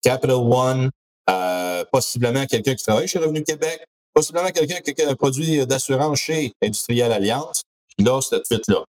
Capital 0.04 0.36
One, 0.36 0.92
euh, 1.30 1.84
possiblement 1.92 2.46
quelqu'un 2.46 2.76
qui 2.76 2.84
travaille 2.84 3.08
chez 3.08 3.18
Revenu 3.18 3.44
Québec, 3.44 3.84
possiblement 4.14 4.52
quelqu'un 4.52 4.80
qui 4.82 5.02
a 5.02 5.10
un 5.10 5.16
produit 5.16 5.66
d'assurance 5.66 6.20
chez 6.20 6.54
Industriel 6.62 7.12
Alliance. 7.12 7.64
Puis 7.98 8.06
là, 8.06 8.22
cette 8.22 8.46
fuite-là. 8.48 8.84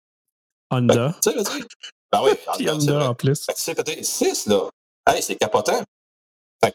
Honda. 0.70 1.14
sais, 1.22 1.34
ben 2.14 2.36
oui, 2.58 2.68
en 2.90 3.14
plus. 3.14 3.46
C'est 3.56 3.74
peut-être 3.74 4.04
6, 4.04 4.46
là. 4.46 4.68
Hey, 5.06 5.22
c'est 5.22 5.36
capotant. 5.36 5.82
Fait 6.62 6.74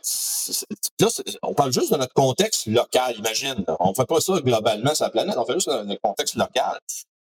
là, 1.00 1.08
on 1.42 1.54
parle 1.54 1.74
juste 1.74 1.92
de 1.92 1.98
notre 1.98 2.14
contexte 2.14 2.68
local, 2.68 3.16
imagine. 3.18 3.66
On 3.80 3.90
ne 3.90 3.94
fait 3.94 4.06
pas 4.06 4.20
ça 4.20 4.40
globalement 4.40 4.94
sur 4.94 5.06
la 5.06 5.12
planète, 5.12 5.38
on 5.38 5.46
fait 5.46 5.54
juste 5.54 5.68
notre 5.68 6.02
contexte 6.02 6.36
local. 6.36 6.78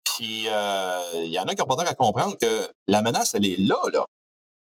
Puis, 0.03 0.45
euh, 0.49 1.01
il 1.15 1.31
y 1.31 1.39
en 1.39 1.45
a 1.45 1.55
qui 1.55 1.61
ont 1.61 1.65
pas 1.65 1.81
à 1.83 1.93
comprendre 1.93 2.35
que 2.37 2.69
la 2.87 3.01
menace, 3.01 3.33
elle 3.35 3.45
est 3.45 3.59
là, 3.59 3.79
là. 3.93 4.05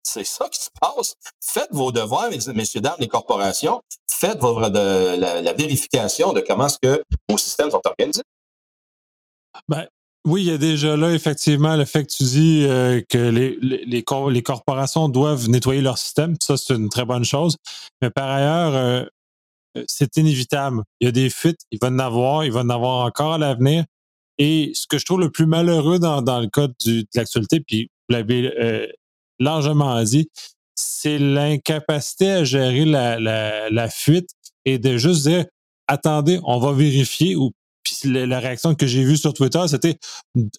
C'est 0.02 0.24
ça 0.24 0.48
qui 0.48 0.60
se 0.60 0.68
passe. 0.80 1.14
Faites 1.40 1.70
vos 1.70 1.92
devoirs, 1.92 2.30
messieurs, 2.54 2.80
dames, 2.80 2.96
les 2.98 3.08
corporations. 3.08 3.80
Faites 4.10 4.38
votre, 4.38 4.68
de, 4.68 5.16
la, 5.16 5.52
vérification 5.54 6.32
de 6.32 6.40
comment 6.40 6.66
est-ce 6.66 6.78
que 6.82 7.02
vos 7.28 7.38
systèmes 7.38 7.70
sont 7.70 7.80
organisés. 7.84 8.22
Ben, 9.68 9.86
oui, 10.26 10.42
il 10.42 10.46
y 10.46 10.50
a 10.50 10.58
déjà 10.58 10.96
là, 10.96 11.12
effectivement, 11.12 11.76
le 11.76 11.84
fait 11.84 12.04
que 12.04 12.12
tu 12.12 12.24
dis 12.24 12.64
euh, 12.66 13.02
que 13.08 13.18
les, 13.18 13.58
les, 13.60 13.84
les, 13.84 14.42
corporations 14.42 15.08
doivent 15.10 15.50
nettoyer 15.50 15.82
leur 15.82 15.98
système. 15.98 16.36
Ça, 16.40 16.56
c'est 16.56 16.74
une 16.74 16.88
très 16.88 17.04
bonne 17.04 17.24
chose. 17.24 17.58
Mais 18.00 18.10
par 18.10 18.30
ailleurs, 18.30 18.74
euh, 18.74 19.04
c'est 19.86 20.16
inévitable. 20.16 20.82
Il 21.00 21.06
y 21.06 21.08
a 21.08 21.12
des 21.12 21.28
fuites, 21.28 21.60
il 21.70 21.78
va 21.80 21.88
en 21.88 21.98
avoir, 21.98 22.44
il 22.44 22.52
va 22.52 22.60
en 22.60 22.70
avoir 22.70 23.04
encore 23.04 23.34
à 23.34 23.38
l'avenir. 23.38 23.84
Et 24.38 24.72
ce 24.74 24.86
que 24.86 24.98
je 24.98 25.04
trouve 25.04 25.20
le 25.20 25.30
plus 25.30 25.46
malheureux 25.46 25.98
dans, 25.98 26.22
dans 26.22 26.40
le 26.40 26.48
cas 26.48 26.68
de 26.68 27.04
l'actualité, 27.14 27.60
puis 27.60 27.90
vous 28.08 28.14
l'avez 28.14 28.50
euh, 28.58 28.86
largement 29.38 30.02
dit, 30.04 30.28
c'est 30.74 31.18
l'incapacité 31.18 32.30
à 32.30 32.44
gérer 32.44 32.86
la, 32.86 33.20
la, 33.20 33.68
la, 33.70 33.88
fuite 33.90 34.30
et 34.64 34.78
de 34.78 34.96
juste 34.96 35.26
dire 35.26 35.44
attendez, 35.86 36.40
on 36.44 36.58
va 36.58 36.72
vérifier 36.72 37.36
ou 37.36 37.52
la 38.04 38.38
réaction 38.38 38.74
que 38.74 38.86
j'ai 38.86 39.04
vue 39.04 39.16
sur 39.16 39.34
Twitter, 39.34 39.62
c'était 39.68 39.98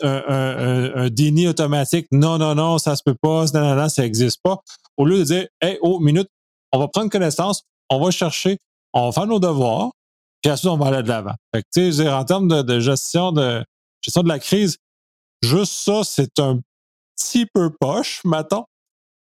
un, 0.01 1.09
déni 1.09 1.47
automatique. 1.47 2.07
Non, 2.11 2.37
non, 2.37 2.55
non, 2.55 2.77
ça 2.77 2.95
se 2.95 3.03
peut 3.03 3.15
pas, 3.19 3.45
non, 3.53 3.61
non, 3.61 3.75
non, 3.75 3.89
ça 3.89 4.03
n'existe 4.03 4.41
pas. 4.43 4.57
Au 4.97 5.05
lieu 5.05 5.19
de 5.19 5.23
dire, 5.23 5.47
hey, 5.61 5.77
oh, 5.81 5.99
minute, 5.99 6.29
on 6.71 6.79
va 6.79 6.87
prendre 6.87 7.09
connaissance, 7.09 7.63
on 7.89 8.03
va 8.03 8.11
chercher, 8.11 8.57
on 8.93 9.07
va 9.07 9.11
faire 9.11 9.27
nos 9.27 9.39
devoirs, 9.39 9.91
puis 10.41 10.51
ensuite, 10.51 10.69
on 10.69 10.77
va 10.77 10.87
aller 10.87 11.03
de 11.03 11.07
l'avant. 11.07 11.35
Tu 11.73 11.91
sais, 11.91 12.09
en 12.09 12.23
termes 12.23 12.47
de, 12.63 12.79
gestion 12.79 13.31
de 13.31 13.63
gestion 14.01 14.23
de 14.23 14.27
la 14.27 14.39
crise, 14.39 14.77
juste 15.41 15.73
ça, 15.73 16.03
c'est 16.03 16.39
un 16.39 16.59
petit 17.17 17.45
peu 17.51 17.71
poche, 17.79 18.21
mettons. 18.25 18.65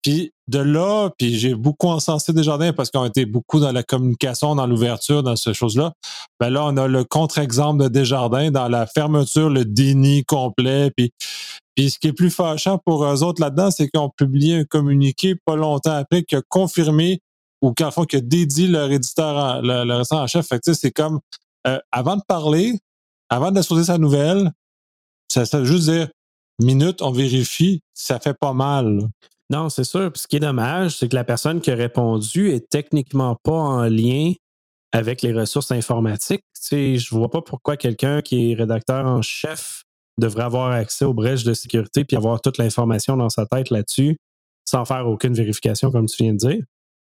Puis 0.02 0.32
de 0.48 0.58
là, 0.58 1.10
puis 1.16 1.38
j'ai 1.38 1.54
beaucoup 1.54 1.88
encensé 1.88 2.32
Desjardins 2.32 2.72
parce 2.72 2.90
qu'on 2.90 3.04
était 3.04 3.24
beaucoup 3.24 3.60
dans 3.60 3.72
la 3.72 3.82
communication, 3.82 4.54
dans 4.54 4.66
l'ouverture, 4.66 5.22
dans 5.22 5.36
ces 5.36 5.54
choses-là. 5.54 5.92
Ben 6.40 6.50
là, 6.50 6.64
on 6.64 6.76
a 6.76 6.88
le 6.88 7.04
contre-exemple 7.04 7.82
de 7.84 7.88
Desjardins 7.88 8.50
dans 8.50 8.68
la 8.68 8.86
fermeture, 8.86 9.48
le 9.48 9.64
déni 9.64 10.24
complet. 10.24 10.90
Puis, 10.96 11.12
puis 11.74 11.90
ce 11.90 11.98
qui 11.98 12.08
est 12.08 12.12
plus 12.12 12.30
fâchant 12.30 12.78
pour 12.84 13.04
eux 13.04 13.22
autres 13.22 13.40
là-dedans, 13.40 13.70
c'est 13.70 13.88
qu'ils 13.88 14.00
ont 14.00 14.10
publié 14.10 14.56
un 14.56 14.64
communiqué 14.64 15.36
pas 15.44 15.56
longtemps 15.56 15.94
après 15.94 16.24
qui 16.24 16.34
a 16.34 16.42
confirmé 16.48 17.20
ou 17.62 17.72
qu'en 17.72 17.92
fond, 17.92 18.04
qui 18.04 18.16
a 18.16 18.20
dédié 18.20 18.66
leur 18.66 18.90
éditeur, 18.90 19.62
le, 19.62 19.84
le 19.84 20.02
en 20.14 20.26
chef. 20.26 20.48
Fait 20.48 20.58
que 20.58 20.72
c'est 20.74 20.90
comme 20.90 21.20
euh, 21.68 21.78
avant 21.92 22.16
de 22.16 22.22
parler, 22.26 22.80
avant 23.28 23.52
d'assurer 23.52 23.84
sa 23.84 23.98
nouvelle, 23.98 24.50
ça, 25.28 25.46
ça 25.46 25.60
veut 25.60 25.64
juste 25.64 25.88
dire 25.88 26.08
minute, 26.60 27.02
on 27.02 27.12
vérifie, 27.12 27.82
ça 27.94 28.18
fait 28.18 28.34
pas 28.34 28.52
mal. 28.52 29.08
Non, 29.52 29.68
c'est 29.68 29.84
sûr. 29.84 30.10
ce 30.14 30.26
qui 30.26 30.36
est 30.36 30.40
dommage, 30.40 30.96
c'est 30.96 31.08
que 31.10 31.14
la 31.14 31.24
personne 31.24 31.60
qui 31.60 31.70
a 31.70 31.74
répondu 31.74 32.50
est 32.50 32.70
techniquement 32.70 33.36
pas 33.42 33.52
en 33.52 33.82
lien 33.82 34.32
avec 34.92 35.20
les 35.20 35.32
ressources 35.32 35.70
informatiques. 35.72 36.42
Je 36.70 36.96
je 36.96 37.14
vois 37.14 37.30
pas 37.30 37.42
pourquoi 37.42 37.76
quelqu'un 37.76 38.22
qui 38.22 38.52
est 38.52 38.54
rédacteur 38.54 39.04
en 39.04 39.20
chef 39.20 39.82
devrait 40.18 40.44
avoir 40.44 40.72
accès 40.72 41.04
aux 41.04 41.12
brèches 41.12 41.44
de 41.44 41.52
sécurité 41.52 42.04
puis 42.04 42.16
avoir 42.16 42.40
toute 42.40 42.56
l'information 42.56 43.16
dans 43.16 43.28
sa 43.28 43.44
tête 43.44 43.70
là-dessus 43.70 44.16
sans 44.64 44.84
faire 44.86 45.06
aucune 45.06 45.34
vérification, 45.34 45.90
comme 45.90 46.06
tu 46.06 46.22
viens 46.22 46.32
de 46.32 46.38
dire. 46.38 46.62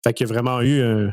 Fait 0.06 0.13
qu'il 0.13 0.28
y 0.28 0.30
a 0.30 0.34
vraiment 0.34 0.62
eu 0.62 0.82
un, 0.82 1.12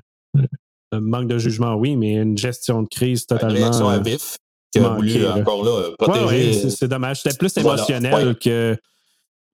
manque 0.92 1.26
de 1.26 1.38
jugement, 1.38 1.74
oui, 1.74 1.96
mais 1.96 2.14
une 2.14 2.38
gestion 2.38 2.82
de 2.82 2.88
crise 2.88 3.26
totalement. 3.26 3.56
Une 3.56 3.62
réaction 3.62 3.88
à 3.88 3.98
vif 3.98 4.36
qui 4.70 4.78
a 4.78 4.88
voulu 4.90 5.26
encore 5.26 5.64
là 5.64 5.90
protéger. 5.98 6.70
c'est 6.70 6.88
dommage. 6.88 7.22
C'était 7.22 7.36
plus 7.36 7.56
émotionnel 7.56 8.36
que 8.38 8.76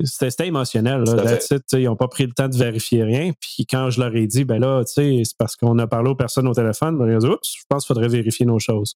c'était 0.03 0.47
émotionnel. 0.47 1.03
Là, 1.03 1.39
ils 1.73 1.85
n'ont 1.85 1.97
pas 1.97 2.09
pris 2.09 2.27
le 2.27 2.33
temps 2.33 2.49
de 2.49 2.57
vérifier 2.57 3.05
rien. 3.05 3.33
Puis 3.41 3.67
quand 3.67 3.91
je 3.91 4.01
leur 4.01 4.15
ai 4.15 4.27
dit, 4.27 4.45
ben 4.45 4.59
là, 4.59 4.83
c'est 4.87 5.23
parce 5.39 5.57
qu'on 5.57 5.79
a 5.79 5.87
parlé 5.87 6.11
aux 6.11 6.17
personnes 6.17 6.49
au 6.49 6.55
téléphone, 6.55 6.99
ben, 6.99 7.09
ils 7.09 7.17
ont 7.17 7.19
dit, 7.19 7.27
oups, 7.27 7.53
je 7.57 7.63
pense 7.69 7.85
qu'il 7.85 7.95
faudrait 7.95 8.09
vérifier 8.09 8.47
nos 8.47 8.59
choses. 8.59 8.95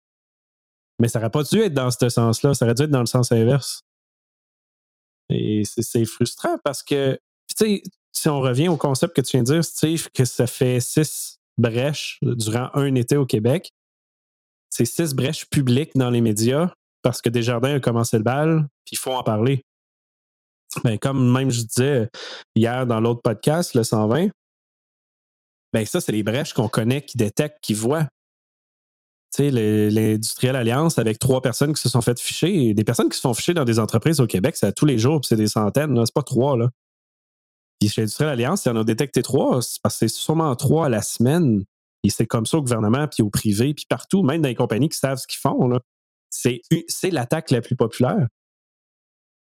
Mais 0.98 1.08
ça 1.08 1.18
n'aurait 1.18 1.30
pas 1.30 1.42
dû 1.42 1.60
être 1.60 1.74
dans 1.74 1.90
ce 1.90 2.08
sens-là. 2.08 2.54
Ça 2.54 2.64
aurait 2.64 2.74
dû 2.74 2.84
être 2.84 2.90
dans 2.90 3.00
le 3.00 3.06
sens 3.06 3.30
inverse. 3.30 3.82
Et 5.28 5.62
c'est 5.64 6.04
frustrant 6.04 6.56
parce 6.64 6.82
que, 6.82 7.18
si 7.56 8.28
on 8.28 8.40
revient 8.40 8.68
au 8.68 8.76
concept 8.76 9.14
que 9.14 9.20
tu 9.20 9.32
viens 9.32 9.42
de 9.42 9.52
dire, 9.52 9.64
Steve, 9.64 10.08
que 10.14 10.24
ça 10.24 10.46
fait 10.46 10.80
six 10.80 11.38
brèches 11.58 12.18
durant 12.22 12.70
un 12.74 12.94
été 12.94 13.16
au 13.16 13.26
Québec, 13.26 13.72
c'est 14.70 14.84
six 14.84 15.14
brèches 15.14 15.46
publiques 15.46 15.96
dans 15.96 16.10
les 16.10 16.20
médias 16.20 16.72
parce 17.02 17.20
que 17.22 17.28
Desjardins 17.28 17.76
a 17.76 17.80
commencé 17.80 18.16
le 18.16 18.22
bal, 18.22 18.66
puis 18.84 18.94
il 18.94 18.98
faut 18.98 19.12
en 19.12 19.22
parler. 19.22 19.62
Ben, 20.84 20.98
comme 20.98 21.32
même 21.32 21.50
je 21.50 21.62
disais 21.62 22.08
hier 22.54 22.86
dans 22.86 23.00
l'autre 23.00 23.22
podcast, 23.22 23.74
le 23.74 23.82
120, 23.82 24.28
ben 25.72 25.86
ça, 25.86 26.00
c'est 26.00 26.12
les 26.12 26.22
brèches 26.22 26.52
qu'on 26.52 26.68
connaît, 26.68 27.02
qui 27.02 27.18
détectent, 27.18 27.58
qui 27.62 27.74
voient. 27.74 28.08
Tu 29.34 29.50
sais, 29.50 29.50
l'industriel 29.50 30.56
Alliance 30.56 30.98
avec 30.98 31.18
trois 31.18 31.42
personnes 31.42 31.74
qui 31.74 31.82
se 31.82 31.88
sont 31.88 32.00
fait 32.00 32.18
ficher, 32.20 32.72
des 32.72 32.84
personnes 32.84 33.08
qui 33.08 33.16
se 33.16 33.20
font 33.20 33.34
ficher 33.34 33.54
dans 33.54 33.64
des 33.64 33.78
entreprises 33.78 34.20
au 34.20 34.26
Québec, 34.26 34.56
c'est 34.56 34.66
à 34.66 34.72
tous 34.72 34.86
les 34.86 34.98
jours, 34.98 35.20
c'est 35.24 35.36
des 35.36 35.48
centaines, 35.48 36.00
c'est 36.06 36.14
pas 36.14 36.22
trois. 36.22 36.56
Là. 36.56 36.70
Puis 37.78 37.90
chez 37.90 38.02
l'industriel 38.02 38.32
Alliance, 38.32 38.64
il 38.64 38.68
y 38.68 38.72
en 38.72 38.76
a 38.76 38.84
détecté 38.84 39.22
trois, 39.22 39.60
parce 39.82 39.98
que 39.98 39.98
c'est 39.98 40.08
sûrement 40.08 40.54
trois 40.56 40.86
à 40.86 40.88
la 40.88 41.02
semaine. 41.02 41.64
Et 42.04 42.10
c'est 42.10 42.26
comme 42.26 42.46
ça 42.46 42.58
au 42.58 42.62
gouvernement, 42.62 43.08
puis 43.08 43.22
au 43.22 43.30
privé, 43.30 43.74
puis 43.74 43.84
partout, 43.88 44.22
même 44.22 44.40
dans 44.40 44.48
les 44.48 44.54
compagnies 44.54 44.88
qui 44.88 44.98
savent 44.98 45.18
ce 45.18 45.26
qu'ils 45.26 45.40
font. 45.40 45.78
C'est 46.30 47.10
l'attaque 47.10 47.50
la 47.50 47.60
plus 47.60 47.76
populaire. 47.76 48.28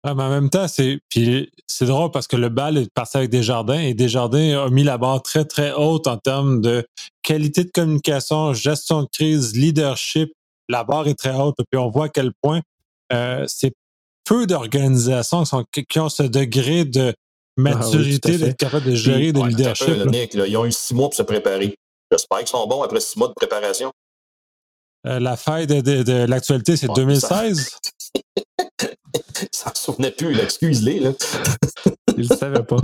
Ah, 0.03 0.13
mais 0.13 0.23
en 0.23 0.29
même 0.29 0.49
temps, 0.49 0.67
c'est 0.67 0.99
puis 1.09 1.51
c'est 1.67 1.85
drôle 1.85 2.11
parce 2.11 2.27
que 2.27 2.37
le 2.37 2.47
bal 2.47 2.77
est 2.77 2.93
parti 2.93 3.17
avec 3.17 3.29
Desjardins 3.29 3.79
et 3.79 3.93
Desjardins 3.93 4.65
a 4.65 4.69
mis 4.69 4.83
la 4.83 4.97
barre 4.97 5.21
très, 5.21 5.43
très 5.43 5.73
haute 5.73 6.07
en 6.07 6.17
termes 6.17 6.61
de 6.61 6.85
qualité 7.21 7.65
de 7.65 7.71
communication, 7.71 8.53
gestion 8.53 9.03
de 9.03 9.07
crise, 9.11 9.55
leadership. 9.55 10.31
La 10.69 10.85
barre 10.85 11.07
est 11.07 11.19
très 11.19 11.35
haute. 11.35 11.57
Puis 11.69 11.79
on 11.79 11.89
voit 11.89 12.05
à 12.05 12.09
quel 12.09 12.31
point 12.41 12.61
euh, 13.11 13.43
c'est 13.47 13.73
peu 14.23 14.47
d'organisations 14.47 15.43
qui, 15.71 15.99
ont 15.99 16.09
ce 16.09 16.23
degré 16.23 16.85
de 16.85 17.13
ah 17.13 17.61
maturité 17.61 18.37
d'être 18.37 18.57
capable 18.57 18.85
de 18.85 18.95
gérer 18.95 19.33
des 19.33 19.43
leadership. 19.43 19.95
ils 20.33 20.57
ont 20.57 20.65
eu 20.65 20.71
six 20.71 20.93
mois 20.93 21.09
pour 21.09 21.15
se 21.15 21.23
préparer. 21.23 21.75
J'espère 22.09 22.39
qu'ils 22.39 22.47
sont 22.47 22.65
bons 22.67 22.83
après 22.83 23.01
six 23.01 23.17
mois 23.17 23.27
de 23.27 23.33
préparation. 23.33 23.91
Euh, 25.07 25.19
la 25.19 25.35
faille 25.35 25.67
de, 25.67 26.25
l'actualité, 26.25 26.77
c'est 26.77 26.87
2016. 26.93 27.75
ne 29.67 29.75
souvenait 29.75 30.11
plus, 30.11 30.39
excuse-les. 30.39 30.97
Il 32.17 32.29
ne 32.29 32.35
savait 32.35 32.63
pas. 32.63 32.77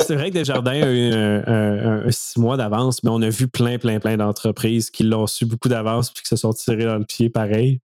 C'est 0.00 0.14
vrai 0.16 0.30
que 0.30 0.34
Desjardins 0.34 0.82
a 0.82 0.90
eu 0.90 1.12
un, 1.12 2.10
six 2.10 2.38
mois 2.38 2.56
d'avance, 2.56 3.02
mais 3.02 3.10
on 3.10 3.22
a 3.22 3.28
vu 3.28 3.48
plein, 3.48 3.78
plein, 3.78 4.00
plein 4.00 4.16
d'entreprises 4.16 4.90
qui 4.90 5.04
l'ont 5.04 5.26
su 5.26 5.46
beaucoup 5.46 5.68
d'avance 5.68 6.10
puis 6.10 6.22
qui 6.22 6.28
se 6.28 6.36
sont 6.36 6.52
tirées 6.52 6.84
dans 6.84 6.98
le 6.98 7.04
pied 7.04 7.30
pareil. 7.30 7.80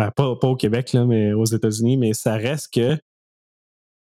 Euh, 0.00 0.10
pas, 0.10 0.24
au 0.26 0.56
Québec, 0.56 0.92
là, 0.92 1.04
mais 1.04 1.32
aux 1.32 1.44
États-Unis, 1.44 1.96
mais 1.96 2.14
ça 2.14 2.34
reste 2.34 2.72
que 2.72 2.96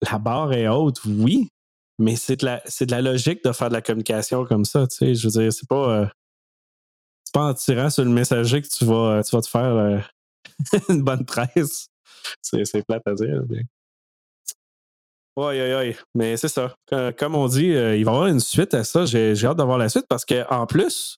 la 0.09 0.17
barre 0.17 0.53
est 0.53 0.67
haute, 0.67 0.99
oui, 1.05 1.49
mais 1.97 2.15
c'est 2.15 2.37
de, 2.37 2.45
la, 2.45 3.01
logique 3.01 3.43
de 3.43 3.51
faire 3.51 3.69
de 3.69 3.73
la 3.73 3.81
communication 3.81 4.45
comme 4.45 4.65
ça. 4.65 4.87
Tu 4.87 4.97
sais, 4.97 5.15
je 5.15 5.27
veux 5.27 5.41
dire, 5.41 5.53
c'est 5.53 5.67
pas, 5.67 6.01
euh, 6.01 6.05
pas 7.33 7.49
en 7.49 7.53
tirant 7.53 7.89
sur 7.89 8.03
le 8.03 8.11
messager 8.11 8.61
que 8.61 8.67
tu 8.67 8.85
vas, 8.85 9.21
tu 9.23 9.35
vas 9.35 9.41
te 9.41 9.49
faire 9.49 9.75
euh, 9.75 9.99
une 10.89 11.03
bonne 11.03 11.25
presse. 11.25 11.89
C'est 12.41 12.85
plate 12.85 13.03
à 13.05 13.13
dire. 13.13 13.43
Mais... 13.49 13.63
Oui, 15.39 15.95
Mais 16.15 16.37
c'est 16.37 16.49
ça. 16.49 16.75
Comme 17.17 17.35
on 17.35 17.47
dit, 17.47 17.71
euh, 17.73 17.95
il 17.95 18.03
va 18.03 18.11
y 18.11 18.15
avoir 18.15 18.27
une 18.27 18.41
suite 18.41 18.73
à 18.73 18.83
ça. 18.83 19.05
J'ai 19.05 19.45
hâte 19.45 19.57
d'avoir 19.57 19.77
la 19.77 19.87
suite 19.87 20.05
parce 20.09 20.25
qu'en 20.25 20.65
plus, 20.65 21.17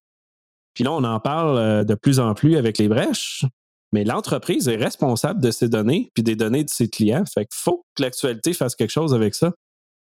puis 0.73 0.83
là, 0.83 0.91
on 0.91 1.03
en 1.03 1.19
parle 1.19 1.57
euh, 1.57 1.83
de 1.83 1.95
plus 1.95 2.19
en 2.19 2.33
plus 2.33 2.55
avec 2.55 2.77
les 2.77 2.87
brèches, 2.87 3.45
mais 3.91 4.03
l'entreprise 4.03 4.67
est 4.67 4.75
responsable 4.75 5.41
de 5.41 5.49
ses 5.49 5.69
données 5.69 6.11
puis 6.13 6.23
des 6.23 6.35
données 6.35 6.63
de 6.63 6.69
ses 6.69 6.87
clients. 6.87 7.23
Fait 7.25 7.45
qu'il 7.45 7.59
faut 7.59 7.83
que 7.95 8.03
l'actualité 8.03 8.53
fasse 8.53 8.75
quelque 8.75 8.91
chose 8.91 9.13
avec 9.13 9.33
ça. 9.33 9.53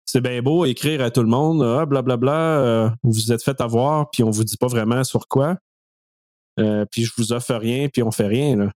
C'est 0.05 0.21
bien 0.21 0.43
beau 0.43 0.65
écrire 0.67 1.03
à 1.03 1.11
tout 1.11 1.23
le 1.23 1.29
monde, 1.29 1.63
ah, 1.63 1.87
blablabla, 1.87 2.17
bla, 2.17 2.89
bla, 2.89 2.97
vous 3.03 3.13
vous 3.13 3.33
êtes 3.33 3.43
fait 3.43 3.61
avoir, 3.61 4.11
puis 4.11 4.23
on 4.23 4.31
vous 4.31 4.45
dit 4.45 4.57
pas 4.57 4.67
vraiment 4.67 5.05
sur 5.05 5.29
quoi. 5.29 5.57
puis 6.57 7.05
je 7.05 7.13
vous 7.17 7.33
offre 7.33 7.55
rien, 7.55 7.89
puis 7.89 8.03
on 8.03 8.11
fait 8.11 8.27
rien. 8.27 8.57
Là 8.57 8.71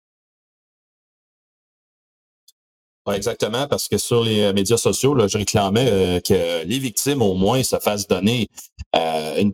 exactement, 3.11 3.67
parce 3.67 3.87
que 3.87 3.97
sur 3.97 4.23
les 4.23 4.43
euh, 4.43 4.53
médias 4.53 4.77
sociaux, 4.77 5.13
là, 5.13 5.27
je 5.27 5.37
réclamais 5.37 5.89
euh, 5.91 6.19
que 6.21 6.63
les 6.65 6.79
victimes, 6.79 7.21
au 7.21 7.33
moins, 7.33 7.61
se 7.63 7.77
fassent 7.77 8.07
donner 8.07 8.47
euh, 8.95 9.41
une, 9.41 9.51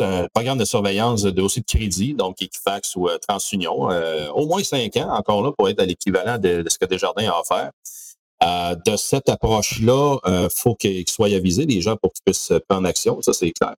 un 0.00 0.28
programme 0.32 0.58
de 0.58 0.64
surveillance 0.64 1.22
de 1.22 1.30
dossier 1.30 1.62
de 1.62 1.66
crédit, 1.66 2.14
donc 2.14 2.40
Equifax 2.40 2.94
ou 2.96 3.08
TransUnion, 3.26 3.88
au 4.34 4.46
moins 4.46 4.62
cinq 4.62 4.96
ans, 4.98 5.10
encore 5.10 5.42
là, 5.42 5.50
pour 5.56 5.68
être 5.68 5.80
à 5.80 5.86
l'équivalent 5.86 6.38
de, 6.38 6.64
ce 6.68 6.78
que 6.78 6.84
Desjardins 6.84 7.30
a 7.30 7.40
offert. 7.40 7.70
de 8.86 8.96
cette 8.96 9.28
approche-là, 9.30 10.18
il 10.26 10.48
faut 10.54 10.74
qu'il 10.74 11.08
soit 11.08 11.34
avisé 11.34 11.64
les 11.64 11.80
gens 11.80 11.96
pour 11.96 12.12
qu'ils 12.12 12.22
puissent 12.24 12.52
prendre 12.68 12.86
action, 12.86 13.22
ça 13.22 13.32
c'est 13.32 13.52
clair. 13.52 13.74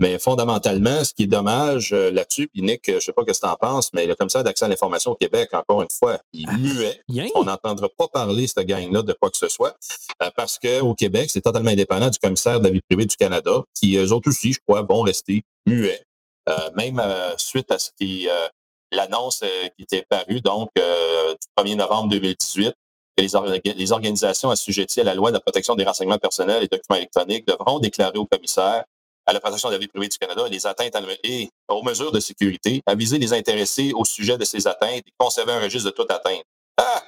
Mais 0.00 0.18
fondamentalement, 0.18 1.04
ce 1.04 1.14
qui 1.14 1.22
est 1.22 1.28
dommage 1.28 1.92
euh, 1.92 2.10
là-dessus, 2.10 2.48
puis 2.48 2.62
Nick, 2.62 2.90
je 2.92 2.98
sais 2.98 3.12
pas 3.12 3.22
ce 3.22 3.32
que 3.32 3.38
tu 3.38 3.46
en 3.46 3.54
penses, 3.54 3.92
mais 3.92 4.06
le 4.06 4.16
commissaire 4.16 4.42
d'accès 4.42 4.64
à 4.64 4.68
l'information 4.68 5.12
au 5.12 5.14
Québec, 5.14 5.50
encore 5.52 5.82
une 5.82 5.88
fois, 5.96 6.18
il 6.32 6.48
ah, 6.48 6.56
muet. 6.56 7.00
On 7.36 7.44
n'entendra 7.44 7.88
pas 7.88 8.08
parler, 8.08 8.48
cette 8.48 8.66
gang-là, 8.66 9.02
de 9.02 9.12
quoi 9.12 9.30
que 9.30 9.36
ce 9.36 9.48
soit, 9.48 9.76
euh, 10.22 10.30
parce 10.36 10.58
qu'au 10.58 10.94
Québec, 10.94 11.30
c'est 11.30 11.42
totalement 11.42 11.70
indépendant 11.70 12.10
du 12.10 12.18
commissaire 12.18 12.58
de 12.58 12.64
la 12.64 12.70
vie 12.70 12.80
privée 12.88 13.06
du 13.06 13.16
Canada, 13.16 13.62
qui, 13.72 13.96
eux 13.96 14.12
autres 14.12 14.28
aussi, 14.30 14.52
je 14.52 14.58
crois, 14.66 14.82
vont 14.82 15.02
rester 15.02 15.44
muets. 15.64 16.02
Euh, 16.48 16.70
même 16.76 17.00
suite 17.38 17.70
à 17.70 17.78
ce 17.78 17.90
qui 17.98 18.28
l'annonce 18.90 19.42
qui 19.76 19.84
était 19.84 20.04
parue, 20.08 20.40
donc, 20.40 20.70
du 20.76 21.62
1er 21.62 21.76
novembre 21.76 22.10
2018, 22.10 22.74
que 23.16 23.22
les, 23.22 23.74
les 23.74 23.92
organisations 23.92 24.50
assujetties 24.50 25.00
à 25.00 25.04
la 25.04 25.14
loi 25.14 25.30
de 25.30 25.36
la 25.36 25.40
protection 25.40 25.76
des 25.76 25.84
renseignements 25.84 26.18
personnels 26.18 26.64
et 26.64 26.68
documents 26.68 26.96
électroniques 26.96 27.46
devront 27.46 27.78
déclarer 27.78 28.18
au 28.18 28.26
commissaire 28.26 28.84
à 29.26 29.32
la 29.32 29.40
protection 29.40 29.68
de 29.68 29.74
la 29.74 29.78
vie 29.78 29.88
privée 29.88 30.08
du 30.08 30.18
Canada 30.18 30.46
les 30.48 30.66
atteintes 30.66 30.94
et 31.24 31.48
aux 31.68 31.82
mesures 31.82 32.12
de 32.12 32.20
sécurité, 32.20 32.82
aviser 32.86 33.18
les 33.18 33.32
intéressés 33.32 33.92
au 33.94 34.04
sujet 34.04 34.36
de 34.38 34.44
ces 34.44 34.66
atteintes 34.66 35.02
et 35.06 35.12
conserver 35.18 35.52
un 35.52 35.60
registre 35.60 35.90
de 35.90 35.94
toute 35.94 36.10
atteinte. 36.10 36.42
Ah! 36.76 37.02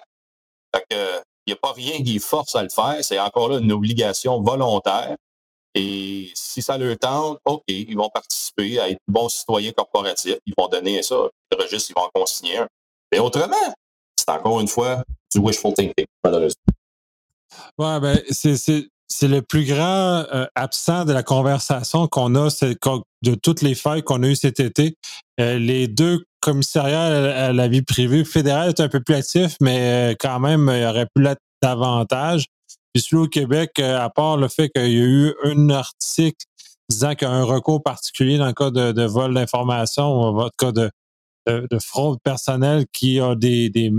il 0.90 1.52
n'y 1.52 1.52
a 1.52 1.56
pas 1.56 1.72
rien 1.72 2.02
qui 2.02 2.18
force 2.18 2.54
à 2.56 2.62
le 2.62 2.68
faire, 2.68 2.98
c'est 3.02 3.18
encore 3.18 3.48
là 3.48 3.58
une 3.58 3.72
obligation 3.72 4.42
volontaire. 4.42 5.16
Et 5.74 6.30
si 6.34 6.62
ça 6.62 6.76
leur 6.78 6.98
tente, 6.98 7.38
OK, 7.44 7.62
ils 7.68 7.96
vont 7.96 8.08
participer 8.08 8.80
à 8.80 8.88
être 8.88 8.98
bons 9.06 9.28
citoyens 9.28 9.72
corporatifs, 9.72 10.38
ils 10.46 10.54
vont 10.56 10.68
donner 10.68 11.02
ça, 11.02 11.14
le 11.14 11.62
registre, 11.62 11.90
ils 11.90 12.00
vont 12.00 12.06
en 12.06 12.20
consigner 12.20 12.58
un. 12.58 12.68
Mais 13.12 13.18
autrement, 13.18 13.74
c'est 14.16 14.30
encore 14.30 14.60
une 14.60 14.68
fois 14.68 15.04
du 15.32 15.38
wishful 15.38 15.74
thinking, 15.74 16.06
malheureusement. 16.24 16.62
Ouais, 17.78 18.00
ben, 18.00 18.20
c'est 18.30 18.88
le 19.22 19.40
plus 19.40 19.64
grand 19.64 20.24
euh, 20.32 20.46
absent 20.54 21.04
de 21.04 21.12
la 21.12 21.22
conversation 21.22 22.06
qu'on 22.08 22.34
a 22.34 22.48
de 23.22 23.34
toutes 23.34 23.62
les 23.62 23.74
failles 23.74 24.02
qu'on 24.02 24.22
a 24.22 24.28
eues 24.28 24.36
cet 24.36 24.60
été. 24.60 24.96
Euh, 25.40 25.58
les 25.58 25.88
deux 25.88 26.24
commissariats 26.40 27.46
à 27.46 27.52
la 27.52 27.68
vie 27.68 27.82
privée 27.82 28.24
fédérale 28.24 28.70
est 28.70 28.80
un 28.80 28.88
peu 28.88 29.00
plus 29.00 29.14
actif, 29.14 29.56
mais 29.60 30.12
euh, 30.12 30.14
quand 30.18 30.40
même, 30.40 30.70
il 30.72 30.84
aurait 30.84 31.06
pu 31.14 31.22
l'être 31.22 31.40
davantage. 31.62 32.46
Puis 32.92 33.02
celui 33.02 33.22
au 33.22 33.28
Québec, 33.28 33.78
à 33.78 34.08
part 34.10 34.36
le 34.36 34.48
fait 34.48 34.70
qu'il 34.70 34.90
y 34.90 35.00
a 35.00 35.04
eu 35.04 35.34
un 35.44 35.70
article 35.70 36.46
disant 36.88 37.14
qu'il 37.14 37.28
y 37.28 37.30
a 37.30 37.34
un 37.34 37.44
recours 37.44 37.82
particulier 37.82 38.38
dans 38.38 38.46
le 38.46 38.52
cas 38.52 38.70
de, 38.70 39.02
vol 39.02 39.34
d'information 39.34 40.04
ou 40.08 40.40
en 40.40 40.50
cas 40.56 40.72
de, 40.72 40.90
de, 41.46 41.78
fraude 41.78 42.18
personnelle 42.22 42.86
qui 42.92 43.20
a 43.20 43.34
des, 43.34 43.90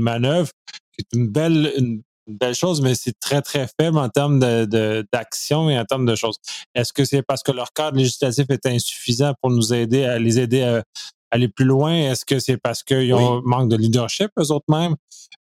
manœuvres, 0.00 0.50
c'est 0.96 1.18
une 1.18 1.28
belle, 1.28 2.00
belle 2.26 2.54
chose, 2.54 2.80
mais 2.80 2.94
c'est 2.94 3.18
très, 3.18 3.42
très 3.42 3.68
faible 3.80 3.98
en 3.98 4.08
termes 4.08 4.40
d'action 4.40 5.70
et 5.70 5.78
en 5.78 5.84
termes 5.84 6.06
de 6.06 6.14
choses. 6.14 6.36
Est-ce 6.74 6.92
que 6.92 7.04
c'est 7.04 7.22
parce 7.22 7.42
que 7.42 7.52
leur 7.52 7.72
cadre 7.72 7.96
législatif 7.96 8.46
est 8.50 8.66
insuffisant 8.66 9.32
pour 9.40 9.50
nous 9.50 9.72
aider 9.72 10.04
à 10.04 10.18
les 10.18 10.38
aider 10.38 10.62
à 10.62 10.82
aller 11.30 11.48
plus 11.48 11.64
loin? 11.64 11.92
Est-ce 11.92 12.24
que 12.24 12.38
c'est 12.38 12.56
parce 12.56 12.82
qu'ils 12.82 13.14
ont 13.14 13.42
manque 13.44 13.68
de 13.68 13.76
leadership, 13.76 14.30
eux 14.38 14.50
autres 14.50 14.66
mêmes? 14.68 14.96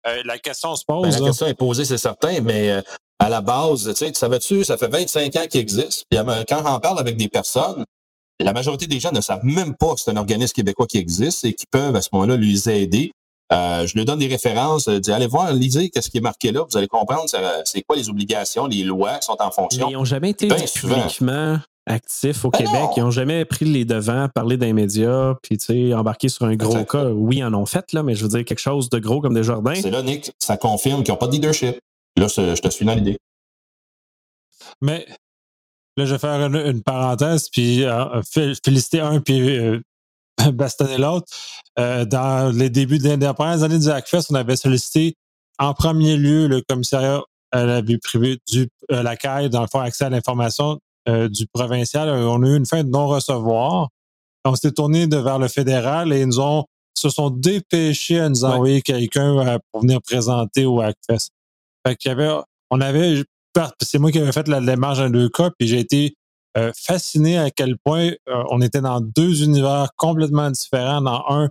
Euh, 0.08 0.21
la 0.26 0.38
question 0.38 0.76
se 0.76 0.84
ben, 0.88 1.02
pose. 1.02 1.19
la 1.19 1.28
question 1.28 1.48
est 1.48 1.56
posée, 1.56 1.86
c'est 1.86 1.98
certain, 1.98 2.39
mais 2.41 2.71
euh, 2.71 2.82
à 3.19 3.30
la 3.30 3.41
base, 3.41 3.88
tu 3.88 3.95
sais, 3.95 4.12
tu 4.12 4.19
savais-tu, 4.19 4.63
ça 4.63 4.78
fait 4.78 4.88
25 4.88 5.36
ans 5.36 5.48
qu'il 5.50 5.62
existe. 5.62 6.06
Puis 6.10 6.19
quand 6.48 6.63
j'en 6.63 6.80
parle 6.80 7.00
avec 7.00 7.17
des 7.17 7.28
personnes, 7.28 7.86
la 8.39 8.54
majorité 8.54 8.88
des 8.88 9.00
gens 9.00 9.12
ne 9.12 9.21
savent 9.21 9.43
même 9.45 9.76
pas 9.76 9.93
que 9.95 10.02
c'est 10.02 10.12
un 10.12 10.17
organisme 10.17 10.54
québécois 10.54 10.88
qui 10.88 10.98
existe 10.98 11.45
et 11.45 11.54
qui 11.54 11.65
peuvent 11.71 11.95
à 11.95 12.02
ce 12.02 12.10
moment-là 12.13 12.36
lui 12.36 12.69
aider 12.69 13.12
euh, 13.53 13.86
je 13.86 13.95
lui 13.95 14.05
donne 14.05 14.19
des 14.19 14.27
références, 14.27 14.88
euh, 14.88 14.99
dis 14.99 15.12
allez 15.12 15.27
voir, 15.27 15.53
lisez 15.53 15.89
qu'est-ce 15.89 16.10
qui 16.10 16.17
est 16.17 16.21
marqué 16.21 16.51
là, 16.51 16.65
vous 16.69 16.77
allez 16.77 16.88
comprendre 16.88 17.25
c'est 17.65 17.81
quoi 17.84 17.95
les 17.95 18.10
obligations, 18.10 18.65
les 18.65 18.84
lois 18.84 19.19
qui 19.19 19.27
sont 19.27 19.39
en 19.39 19.51
fonction. 19.51 19.89
ils 19.89 19.93
n'ont 19.93 20.05
jamais 20.05 20.31
été 20.31 20.47
publiquement 20.47 21.60
actifs 21.86 22.43
au 22.43 22.49
ben 22.49 22.60
Québec. 22.60 22.89
Ils 22.97 23.03
n'ont 23.03 23.12
jamais 23.12 23.45
pris 23.45 23.65
les 23.65 23.86
devants, 23.86 24.27
parlé 24.34 24.58
d'un 24.58 24.73
média, 24.73 25.38
puis 25.43 25.58
tu 25.58 25.65
sais, 25.65 25.93
embarqué 25.93 26.29
sur 26.29 26.45
un 26.45 26.55
gros 26.55 26.84
cas. 26.84 27.10
Oui, 27.10 27.38
ils 27.38 27.43
en 27.43 27.53
ont 27.53 27.67
fait, 27.67 27.93
là, 27.93 28.01
mais 28.01 28.15
je 28.15 28.23
veux 28.23 28.29
dire 28.29 28.43
quelque 28.43 28.60
chose 28.60 28.89
de 28.89 28.97
gros 28.97 29.21
comme 29.21 29.36
des 29.36 29.43
jardins. 29.43 29.75
C'est 29.75 29.91
là, 29.91 30.01
Nick, 30.01 30.31
ça 30.39 30.58
confirme 30.58 31.03
qu'ils 31.03 31.13
n'ont 31.13 31.19
pas 31.19 31.27
de 31.27 31.34
leadership. 31.34 31.77
Là, 32.17 32.27
je 32.27 32.60
te 32.60 32.69
suis 32.69 32.86
dans 32.86 32.95
l'idée. 32.95 33.17
Mais 34.81 35.05
là, 35.97 36.05
je 36.05 36.13
vais 36.13 36.19
faire 36.19 36.43
une, 36.47 36.81
parenthèse, 36.81 37.49
puis 37.49 37.84
euh, 37.84 38.21
féliciter 38.63 39.01
un, 39.01 39.19
puis 39.19 39.81
bastonner 40.53 40.97
l'autre. 40.97 41.27
Euh, 41.79 42.05
dans 42.05 42.55
les 42.55 42.69
débuts 42.69 42.99
des 42.99 43.17
premières 43.34 43.63
années 43.63 43.79
du 43.79 43.89
Hackfest, 43.89 44.27
on 44.29 44.36
avait 44.36 44.55
sollicité 44.55 45.15
en 45.60 45.73
premier 45.73 46.17
lieu 46.17 46.47
le 46.47 46.62
commissariat 46.62 47.21
à 47.51 47.65
la 47.65 47.81
vie 47.81 47.97
privée 47.97 48.38
du 48.51 48.67
euh, 48.91 49.03
la 49.03 49.15
CAI, 49.15 49.49
dans 49.49 49.62
le 49.62 49.67
fond, 49.67 49.79
accès 49.79 50.05
à 50.05 50.10
l'information 50.10 50.79
euh, 51.08 51.29
du 51.29 51.47
provincial. 51.47 52.10
On 52.10 52.43
a 52.43 52.47
eu 52.47 52.58
une 52.58 52.65
fin 52.65 52.84
de 52.84 52.89
non-recevoir. 52.89 53.89
On 54.43 54.55
s'est 54.55 54.71
tourné 54.71 55.08
vers 55.08 55.39
le 55.39 55.47
fédéral 55.47 56.13
et 56.13 56.21
ils 56.21 56.27
nous 56.27 56.39
ont 56.39 56.65
se 56.97 57.10
sont 57.10 57.29
dépêchés 57.29 58.21
à 58.21 58.29
nous 58.29 58.45
envoyer 58.45 58.81
quelqu'un 58.81 59.60
pour 59.71 59.81
venir 59.81 60.01
présenter 60.01 60.65
au 60.65 60.79
Hackfest. 60.79 61.29
Fait 61.86 61.95
qu'il 61.97 62.10
y 62.10 62.12
avait, 62.12 62.29
on 62.71 62.79
avait, 62.79 63.21
c'est 63.81 63.99
moi 63.99 64.12
qui 64.12 64.19
avais 64.19 64.31
fait 64.31 64.47
la 64.47 64.62
démarche 64.62 64.99
en 64.99 65.10
deux 65.10 65.27
cas, 65.27 65.51
puis 65.58 65.67
j'ai 65.67 65.79
été 65.79 66.15
euh, 66.58 66.72
fasciné 66.76 67.38
à 67.38 67.52
quel 67.52 67.78
point 67.78 68.12
euh, 68.30 68.44
on 68.50 68.62
était 68.62 68.82
dans 68.82 69.02
deux 69.02 69.44
univers 69.44 69.89
complètement 69.98 70.50
différents, 70.50 71.02
dans 71.02 71.24
un 71.28 71.50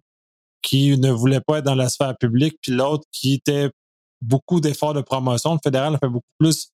qui 0.63 0.97
ne 0.97 1.11
voulait 1.11 1.43
pas 1.47 1.59
être 1.59 1.67
dans 1.67 1.75
la 1.75 1.91
sphère 1.91 2.17
publique, 2.17 2.57
puis 2.63 2.73
l'autre 2.73 3.05
qui 3.13 3.35
était 3.35 3.71
beaucoup 4.23 4.61
d'efforts 4.61 4.95
de 4.95 5.03
promotion. 5.03 5.53
Le 5.53 5.59
fédéral 5.63 5.95
a 5.95 5.99
fait 5.99 6.09
beaucoup 6.09 6.25
plus. 6.39 6.69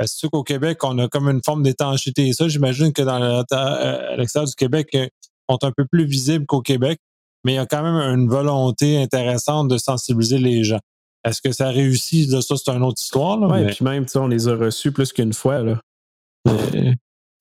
Euh, 0.00 0.04
c'est 0.06 0.18
sûr 0.18 0.30
qu'au 0.30 0.42
Québec, 0.42 0.82
on 0.82 0.98
a 0.98 1.08
comme 1.08 1.28
une 1.28 1.42
forme 1.44 1.62
d'étanchéité. 1.62 2.26
Et 2.26 2.32
ça, 2.32 2.48
j'imagine 2.48 2.92
que 2.92 3.02
dans 3.02 3.44
à 3.50 4.16
l'extérieur 4.16 4.48
du 4.48 4.54
Québec, 4.54 4.88
ils 4.94 5.10
sont 5.50 5.62
un 5.62 5.72
peu 5.72 5.84
plus 5.84 6.06
visibles 6.06 6.46
qu'au 6.46 6.62
Québec, 6.62 6.98
mais 7.44 7.52
il 7.52 7.56
y 7.56 7.58
a 7.58 7.66
quand 7.66 7.82
même 7.82 8.00
une 8.18 8.28
volonté 8.28 8.96
intéressante 8.96 9.68
de 9.68 9.76
sensibiliser 9.76 10.38
les 10.38 10.64
gens. 10.64 10.80
Est-ce 11.22 11.42
que 11.42 11.52
ça 11.52 11.68
réussit? 11.68 12.30
Ça, 12.30 12.56
c'est 12.56 12.70
une 12.70 12.82
autre 12.82 13.02
histoire. 13.02 13.38
Oui, 13.42 13.64
mais... 13.64 13.72
puis 13.72 13.84
même, 13.84 14.06
on 14.14 14.26
les 14.26 14.48
a 14.48 14.56
reçus 14.56 14.90
plus 14.90 15.12
qu'une 15.12 15.34
fois. 15.34 15.60
Là 15.60 15.80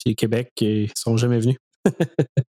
puis 0.03 0.15
Québec, 0.15 0.51
ils 0.61 0.91
sont 0.95 1.17
jamais 1.17 1.39
venus. 1.39 1.57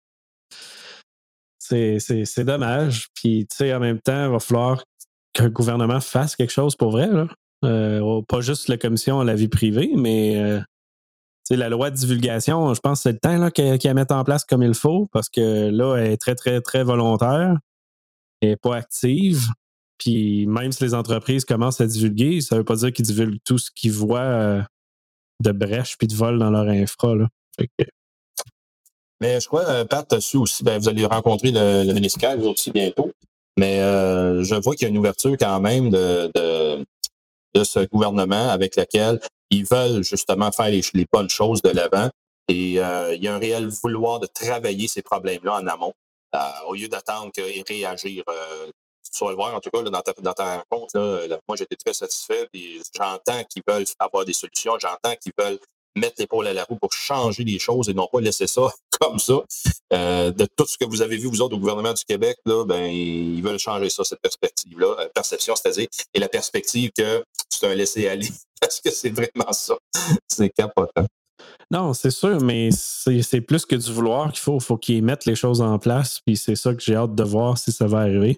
c'est 1.58 2.44
dommage. 2.44 3.08
Puis, 3.14 3.46
tu 3.50 3.56
sais, 3.56 3.74
en 3.74 3.80
même 3.80 4.00
temps, 4.00 4.26
il 4.26 4.30
va 4.30 4.38
falloir 4.38 4.84
qu'un 5.32 5.48
gouvernement 5.48 6.00
fasse 6.00 6.36
quelque 6.36 6.52
chose 6.52 6.76
pour 6.76 6.90
vrai. 6.90 7.08
Euh, 7.64 8.22
pas 8.28 8.40
juste 8.40 8.68
la 8.68 8.76
commission 8.76 9.20
à 9.20 9.24
la 9.24 9.34
vie 9.34 9.48
privée, 9.48 9.92
mais 9.94 10.42
euh, 10.42 10.60
la 11.50 11.68
loi 11.68 11.90
de 11.90 11.96
divulgation, 11.96 12.72
je 12.74 12.80
pense 12.80 12.98
que 12.98 13.02
c'est 13.02 13.12
le 13.12 13.18
temps 13.18 13.50
qu'elle 13.50 13.78
qu 13.78 13.92
mette 13.92 14.12
en 14.12 14.24
place 14.24 14.44
comme 14.44 14.62
il 14.62 14.74
faut 14.74 15.06
parce 15.12 15.28
que 15.28 15.68
là, 15.70 15.96
elle 15.96 16.12
est 16.12 16.16
très, 16.16 16.34
très, 16.34 16.60
très 16.60 16.84
volontaire. 16.84 17.58
Elle 18.40 18.50
n'est 18.50 18.56
pas 18.56 18.76
active. 18.76 19.48
Puis 19.98 20.46
même 20.46 20.72
si 20.72 20.82
les 20.82 20.94
entreprises 20.94 21.44
commencent 21.44 21.80
à 21.80 21.86
divulguer, 21.86 22.40
ça 22.40 22.54
ne 22.54 22.60
veut 22.60 22.64
pas 22.64 22.76
dire 22.76 22.92
qu'ils 22.92 23.04
divulguent 23.04 23.40
tout 23.44 23.58
ce 23.58 23.70
qu'ils 23.74 23.92
voient 23.92 24.20
euh, 24.20 24.62
de 25.40 25.52
brèches 25.52 25.98
puis 25.98 26.06
de 26.06 26.14
vol 26.14 26.38
dans 26.38 26.50
leur 26.50 26.68
infra. 26.68 27.14
Mais 29.20 29.38
je 29.38 29.46
crois, 29.46 29.68
euh, 29.68 29.84
Pat, 29.84 30.18
su 30.18 30.38
aussi, 30.38 30.64
ben, 30.64 30.78
vous 30.78 30.88
allez 30.88 31.04
rencontrer 31.04 31.50
le, 31.50 31.84
le 31.84 32.46
aussi 32.48 32.70
bientôt. 32.70 33.12
Mais 33.58 33.80
euh, 33.80 34.42
je 34.42 34.54
vois 34.54 34.74
qu'il 34.74 34.84
y 34.84 34.86
a 34.86 34.88
une 34.88 34.98
ouverture 34.98 35.36
quand 35.38 35.60
même 35.60 35.90
de, 35.90 36.30
de, 37.54 37.64
ce 37.64 37.80
gouvernement 37.80 38.48
avec 38.48 38.76
lequel 38.76 39.20
ils 39.50 39.66
veulent 39.66 40.02
justement 40.02 40.50
faire 40.50 40.70
les, 40.70 41.06
bonnes 41.12 41.28
choses 41.28 41.60
de 41.60 41.68
l'avant. 41.68 42.08
Et 42.48 42.80
euh, 42.80 43.14
il 43.14 43.22
y 43.22 43.28
a 43.28 43.34
un 43.34 43.38
réel 43.38 43.68
vouloir 43.82 44.20
de 44.20 44.26
travailler 44.26 44.88
ces 44.88 45.02
problèmes-là 45.02 45.56
en 45.56 45.66
amont, 45.66 45.92
au 46.66 46.74
lieu 46.74 46.88
d'attendre 46.88 47.30
et 47.36 47.62
réagir. 47.68 48.24
tu 48.24 49.24
vas 49.24 49.30
le 49.30 49.36
voir, 49.36 49.54
en 49.54 49.60
tout 49.60 49.68
cas, 49.68 49.82
dans, 49.82 50.00
ta, 50.00 50.12
dans 50.22 50.32
ta 50.32 50.56
rencontre, 50.58 51.26
là, 51.28 51.38
moi, 51.46 51.56
j'étais 51.56 51.76
très 51.76 51.92
satisfait. 51.92 52.48
J'entends 52.96 53.44
qu'ils 53.44 53.62
veulent 53.68 53.84
avoir 53.98 54.24
des 54.24 54.32
solutions, 54.32 54.78
j'entends 54.78 55.14
qu'ils 55.20 55.32
veulent 55.36 55.58
mettre 55.96 56.16
l'épaule 56.18 56.46
à 56.46 56.52
la 56.52 56.64
roue 56.64 56.76
pour 56.76 56.92
changer 56.92 57.44
les 57.44 57.58
choses 57.58 57.88
et 57.88 57.94
non 57.94 58.08
pas 58.10 58.20
laisser 58.20 58.46
ça 58.46 58.70
comme 59.00 59.18
ça. 59.18 59.42
Euh, 59.92 60.30
de 60.30 60.46
tout 60.56 60.66
ce 60.66 60.78
que 60.78 60.84
vous 60.84 61.02
avez 61.02 61.16
vu, 61.16 61.26
vous 61.28 61.40
autres, 61.40 61.56
au 61.56 61.58
gouvernement 61.58 61.92
du 61.92 62.04
Québec, 62.04 62.38
là, 62.46 62.64
ben, 62.64 62.86
ils 62.86 63.42
veulent 63.42 63.58
changer 63.58 63.90
ça, 63.90 64.04
cette 64.04 64.20
perspective-là. 64.20 64.96
Euh, 65.00 65.08
perception, 65.14 65.54
c'est-à-dire, 65.56 65.88
et 66.14 66.20
la 66.20 66.28
perspective 66.28 66.90
que 66.96 67.24
c'est 67.48 67.66
un 67.66 67.74
laisser-aller. 67.74 68.28
Parce 68.60 68.80
que 68.80 68.90
c'est 68.90 69.10
vraiment 69.10 69.52
ça. 69.52 69.74
C'est 70.28 70.50
capotant. 70.50 71.06
Non, 71.70 71.94
c'est 71.94 72.10
sûr, 72.10 72.42
mais 72.42 72.70
c'est 72.72 73.40
plus 73.40 73.64
que 73.64 73.76
du 73.76 73.90
vouloir 73.90 74.32
qu'il 74.32 74.40
faut. 74.40 74.58
Il 74.58 74.62
faut 74.62 74.76
qu'ils 74.76 75.02
mettent 75.02 75.24
les 75.24 75.34
choses 75.34 75.62
en 75.62 75.78
place. 75.78 76.20
Puis 76.26 76.36
c'est 76.36 76.56
ça 76.56 76.74
que 76.74 76.82
j'ai 76.82 76.94
hâte 76.94 77.14
de 77.14 77.22
voir 77.22 77.56
si 77.56 77.72
ça 77.72 77.86
va 77.86 78.00
arriver. 78.00 78.36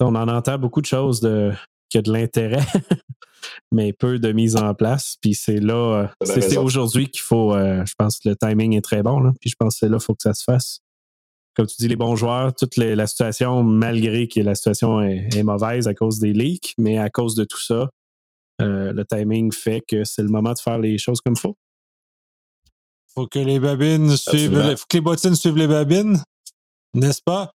on 0.00 0.14
en 0.14 0.28
entend 0.28 0.58
beaucoup 0.58 0.82
de 0.82 0.86
choses 0.86 1.20
de, 1.20 1.52
qui 1.88 1.98
a 1.98 2.02
de 2.02 2.12
l'intérêt 2.12 2.64
mais 3.72 3.92
peu 3.92 4.18
de 4.18 4.32
mise 4.32 4.56
en 4.56 4.74
place. 4.74 5.16
Puis 5.20 5.34
c'est 5.34 5.60
là, 5.60 6.08
euh, 6.22 6.24
c'est 6.24 6.56
aujourd'hui 6.56 7.08
qu'il 7.08 7.20
faut, 7.20 7.54
euh, 7.54 7.84
je 7.84 7.94
pense 7.98 8.18
que 8.18 8.28
le 8.28 8.36
timing 8.36 8.76
est 8.76 8.82
très 8.82 9.02
bon. 9.02 9.20
Là, 9.20 9.32
puis 9.40 9.50
je 9.50 9.56
pense 9.58 9.74
que 9.74 9.78
c'est 9.80 9.88
là 9.88 9.98
qu'il 9.98 10.04
faut 10.04 10.14
que 10.14 10.22
ça 10.22 10.34
se 10.34 10.44
fasse. 10.44 10.80
Comme 11.54 11.66
tu 11.66 11.76
dis, 11.78 11.88
les 11.88 11.96
bons 11.96 12.14
joueurs, 12.14 12.54
toute 12.54 12.76
la 12.76 13.06
situation, 13.06 13.64
malgré 13.64 14.28
que 14.28 14.40
la 14.40 14.54
situation 14.54 15.00
est, 15.00 15.42
mauvaise 15.42 15.88
à 15.88 15.94
cause 15.94 16.20
des 16.20 16.32
leaks, 16.32 16.74
mais 16.78 16.98
à 16.98 17.10
cause 17.10 17.34
de 17.34 17.44
tout 17.44 17.60
ça, 17.60 17.90
euh, 18.60 18.92
le 18.92 19.04
timing 19.04 19.52
fait 19.52 19.82
que 19.86 20.04
c'est 20.04 20.22
le 20.22 20.28
moment 20.28 20.52
de 20.52 20.58
faire 20.58 20.78
les 20.78 20.98
choses 20.98 21.20
comme 21.20 21.34
il 21.36 21.40
faut. 21.40 21.56
Faut 23.12 23.26
que 23.26 23.40
les 23.40 23.58
babines 23.58 24.16
suivent, 24.16 24.76
faut 24.76 24.84
que 24.88 24.96
les 24.96 25.00
bottines 25.00 25.34
suivent 25.34 25.56
les 25.56 25.66
babines, 25.66 26.22
n'est-ce 26.94 27.22
pas? 27.22 27.50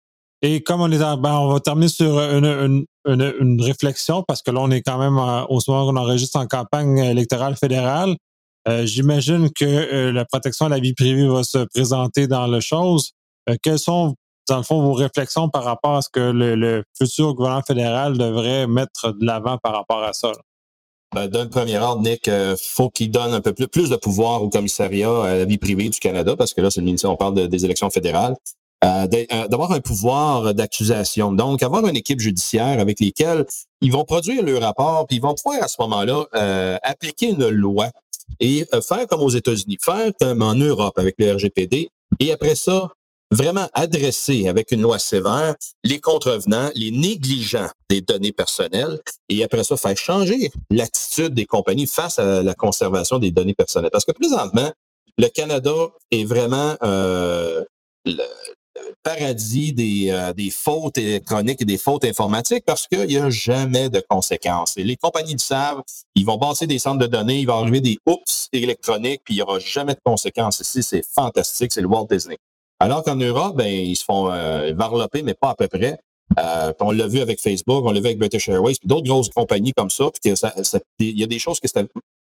Et 0.42 0.62
comme 0.62 0.80
on 0.80 0.90
est 0.90 0.98
ben, 0.98 1.38
on 1.38 1.52
va 1.52 1.60
terminer 1.60 1.88
sur 1.88 2.18
une, 2.18 2.86
une, 3.06 3.34
une, 3.40 3.62
réflexion 3.62 4.24
parce 4.26 4.42
que 4.42 4.50
là, 4.50 4.60
on 4.60 4.70
est 4.70 4.80
quand 4.80 4.98
même 4.98 5.18
au 5.18 5.60
moment 5.68 5.86
où 5.86 5.90
on 5.90 5.96
enregistre 5.96 6.38
en 6.38 6.46
campagne 6.46 6.98
électorale 6.98 7.56
fédérale. 7.56 8.16
Euh, 8.68 8.86
J'imagine 8.86 9.50
que 9.52 9.64
euh, 9.64 10.12
la 10.12 10.24
protection 10.24 10.66
de 10.66 10.70
la 10.70 10.80
vie 10.80 10.94
privée 10.94 11.26
va 11.26 11.44
se 11.44 11.58
présenter 11.74 12.26
dans 12.26 12.46
le 12.46 12.60
chose. 12.60 13.12
Euh, 13.48 13.56
quelles 13.62 13.78
sont, 13.78 14.14
dans 14.48 14.58
le 14.58 14.62
fond, 14.62 14.82
vos 14.82 14.92
réflexions 14.92 15.48
par 15.48 15.64
rapport 15.64 15.96
à 15.96 16.02
ce 16.02 16.08
que 16.10 16.20
le, 16.20 16.84
futur 16.96 17.34
gouvernement 17.34 17.62
fédéral 17.62 18.16
devrait 18.16 18.66
mettre 18.66 19.12
de 19.12 19.24
l'avant 19.24 19.58
par 19.58 19.74
rapport 19.74 20.02
à 20.02 20.12
ça? 20.12 20.32
Ben, 21.14 21.26
D'un 21.26 21.46
premier 21.46 21.78
ordre, 21.78 22.02
Nick, 22.02 22.28
euh, 22.28 22.56
faut 22.60 22.88
qu'il 22.88 23.10
donne 23.10 23.34
un 23.34 23.40
peu 23.40 23.52
plus, 23.52 23.68
plus 23.68 23.90
de 23.90 23.96
pouvoir 23.96 24.42
au 24.42 24.48
commissariat 24.48 25.22
à 25.22 25.34
la 25.34 25.44
vie 25.44 25.58
privée 25.58 25.88
du 25.88 25.98
Canada, 25.98 26.36
parce 26.36 26.54
que 26.54 26.60
là, 26.60 26.70
c'est 26.70 27.04
on 27.04 27.16
parle 27.16 27.48
des 27.48 27.64
élections 27.64 27.90
fédérales. 27.90 28.36
Euh, 28.82 29.06
euh, 29.12 29.46
d'avoir 29.48 29.72
un 29.72 29.80
pouvoir 29.80 30.54
d'accusation. 30.54 31.32
Donc, 31.32 31.62
avoir 31.62 31.86
une 31.86 31.96
équipe 31.96 32.18
judiciaire 32.18 32.80
avec 32.80 32.98
lesquelles 32.98 33.44
ils 33.82 33.92
vont 33.92 34.04
produire 34.04 34.42
le 34.42 34.56
rapport, 34.56 35.06
puis 35.06 35.18
ils 35.18 35.22
vont 35.22 35.34
pouvoir 35.34 35.62
à 35.62 35.68
ce 35.68 35.76
moment-là 35.80 36.24
euh, 36.34 36.78
appliquer 36.82 37.28
une 37.28 37.46
loi 37.48 37.90
et 38.38 38.64
faire 38.88 39.06
comme 39.06 39.20
aux 39.20 39.28
États-Unis, 39.28 39.76
faire 39.82 40.12
comme 40.18 40.40
en 40.40 40.54
Europe 40.54 40.98
avec 40.98 41.16
le 41.18 41.34
RGPD, 41.34 41.90
et 42.20 42.32
après 42.32 42.54
ça, 42.54 42.88
vraiment 43.30 43.68
adresser 43.74 44.48
avec 44.48 44.72
une 44.72 44.80
loi 44.80 44.98
sévère 44.98 45.56
les 45.84 46.00
contrevenants, 46.00 46.70
les 46.74 46.90
négligents 46.90 47.68
des 47.90 48.00
données 48.00 48.32
personnelles 48.32 48.98
et 49.28 49.44
après 49.44 49.62
ça, 49.62 49.76
faire 49.76 49.96
changer 49.96 50.50
l'attitude 50.70 51.34
des 51.34 51.44
compagnies 51.44 51.86
face 51.86 52.18
à 52.18 52.42
la 52.42 52.54
conservation 52.54 53.18
des 53.18 53.30
données 53.30 53.54
personnelles. 53.54 53.90
Parce 53.92 54.06
que 54.06 54.12
présentement, 54.12 54.72
le 55.18 55.28
Canada 55.28 55.88
est 56.10 56.24
vraiment 56.24 56.76
euh, 56.82 57.62
le, 58.06 58.24
paradis 59.02 59.72
des, 59.72 60.10
euh, 60.10 60.32
fautes 60.50 60.98
électroniques 60.98 61.62
et 61.62 61.64
des 61.64 61.78
fautes 61.78 62.04
informatiques 62.04 62.64
parce 62.64 62.86
qu'il 62.86 63.06
n'y 63.06 63.16
a 63.16 63.30
jamais 63.30 63.88
de 63.88 64.02
conséquences. 64.08 64.76
Et 64.76 64.84
les 64.84 64.96
compagnies 64.96 65.32
le 65.32 65.38
savent, 65.38 65.82
ils 66.14 66.24
vont 66.24 66.36
bâtir 66.36 66.66
des 66.68 66.78
centres 66.78 66.98
de 66.98 67.06
données, 67.06 67.40
il 67.40 67.46
va 67.46 67.54
arriver 67.54 67.80
des 67.80 67.98
oups 68.06 68.48
électroniques, 68.52 69.22
puis 69.24 69.34
il 69.34 69.36
n'y 69.38 69.42
aura 69.42 69.58
jamais 69.58 69.94
de 69.94 70.00
conséquences. 70.04 70.60
Ici, 70.60 70.82
c'est 70.82 71.04
fantastique, 71.04 71.72
c'est 71.72 71.80
le 71.80 71.88
Walt 71.88 72.06
Disney. 72.10 72.38
Alors 72.78 73.02
qu'en 73.02 73.16
Europe, 73.16 73.56
ben, 73.56 73.68
ils 73.68 73.96
se 73.96 74.04
font 74.04 74.32
euh, 74.32 74.72
varloper, 74.74 75.22
mais 75.22 75.34
pas 75.34 75.50
à 75.50 75.54
peu 75.54 75.68
près. 75.68 75.98
Euh, 76.38 76.72
on 76.80 76.92
l'a 76.92 77.06
vu 77.06 77.20
avec 77.20 77.40
Facebook, 77.40 77.84
on 77.84 77.90
l'a 77.90 78.00
vu 78.00 78.06
avec 78.06 78.18
British 78.18 78.48
Airways, 78.48 78.74
puis 78.74 78.88
d'autres 78.88 79.06
grosses 79.06 79.28
compagnies 79.28 79.72
comme 79.72 79.90
ça. 79.90 80.10
Puis 80.10 80.32
il 80.98 81.18
y 81.18 81.24
a 81.24 81.26
des 81.26 81.38
choses 81.38 81.60
qui 81.60 81.68
c'était 81.68 81.86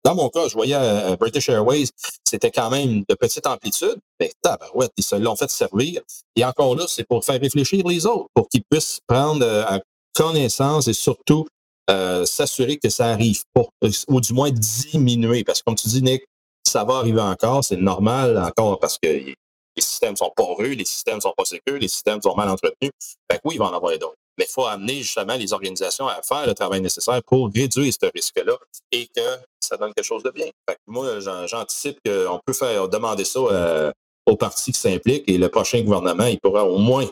dans 0.03 0.15
mon 0.15 0.29
cas, 0.29 0.47
je 0.47 0.53
voyais 0.53 0.75
euh, 0.75 1.15
British 1.15 1.47
Airways, 1.49 1.87
c'était 2.27 2.51
quand 2.51 2.69
même 2.69 3.03
de 3.07 3.15
petite 3.15 3.47
amplitude. 3.47 3.97
Mais 4.19 4.31
tabarouette, 4.41 4.91
ils 4.97 5.03
se 5.03 5.15
l'ont 5.15 5.35
fait 5.35 5.49
servir. 5.49 6.01
Et 6.35 6.43
encore 6.43 6.75
là, 6.75 6.85
c'est 6.87 7.07
pour 7.07 7.23
faire 7.23 7.39
réfléchir 7.39 7.87
les 7.87 8.05
autres, 8.05 8.27
pour 8.33 8.49
qu'ils 8.49 8.63
puissent 8.69 8.99
prendre 9.07 9.45
euh, 9.45 9.79
connaissance 10.13 10.87
et 10.87 10.93
surtout 10.93 11.45
euh, 11.89 12.25
s'assurer 12.25 12.77
que 12.77 12.89
ça 12.89 13.07
arrive 13.07 13.43
pas, 13.53 13.65
ou 14.09 14.19
du 14.19 14.33
moins 14.33 14.51
diminuer. 14.51 15.43
Parce 15.43 15.59
que 15.59 15.65
comme 15.65 15.75
tu 15.75 15.87
dis, 15.87 16.01
Nick, 16.01 16.23
ça 16.67 16.83
va 16.83 16.95
arriver 16.95 17.21
encore, 17.21 17.63
c'est 17.63 17.77
normal 17.77 18.37
encore 18.37 18.79
parce 18.79 18.97
que 19.01 19.07
les 19.07 19.35
systèmes 19.79 20.15
sont 20.15 20.31
poreux, 20.35 20.69
les 20.69 20.85
systèmes 20.85 21.19
sont 21.21 21.33
pas 21.35 21.45
sécurs, 21.45 21.79
les 21.79 21.87
systèmes 21.87 22.21
sont 22.21 22.35
mal 22.35 22.49
entretenus. 22.49 22.91
Fait 23.31 23.37
que 23.37 23.41
oui, 23.45 23.55
il 23.55 23.59
va 23.59 23.65
en 23.65 23.73
avoir 23.73 23.97
d'autres 23.97 24.15
mais 24.37 24.45
il 24.45 24.51
faut 24.51 24.65
amener 24.65 25.01
justement 25.01 25.35
les 25.35 25.53
organisations 25.53 26.07
à 26.07 26.21
faire 26.21 26.47
le 26.47 26.53
travail 26.53 26.81
nécessaire 26.81 27.21
pour 27.23 27.51
réduire 27.53 27.93
ce 27.93 28.09
risque-là 28.13 28.57
et 28.91 29.07
que 29.07 29.21
ça 29.63 29.77
donne 29.77 29.93
quelque 29.93 30.05
chose 30.05 30.23
de 30.23 30.31
bien. 30.31 30.47
moi, 30.87 31.19
j'anticipe 31.19 31.99
qu'on 32.05 32.39
peut 32.45 32.53
faire 32.53 32.87
demander 32.89 33.25
ça 33.25 33.39
euh, 33.39 33.91
aux 34.25 34.35
partis 34.35 34.71
qui 34.71 34.79
s'impliquent 34.79 35.27
et 35.27 35.37
le 35.37 35.49
prochain 35.49 35.81
gouvernement, 35.81 36.25
il 36.25 36.39
pourra 36.39 36.65
au 36.65 36.77
moins 36.77 37.05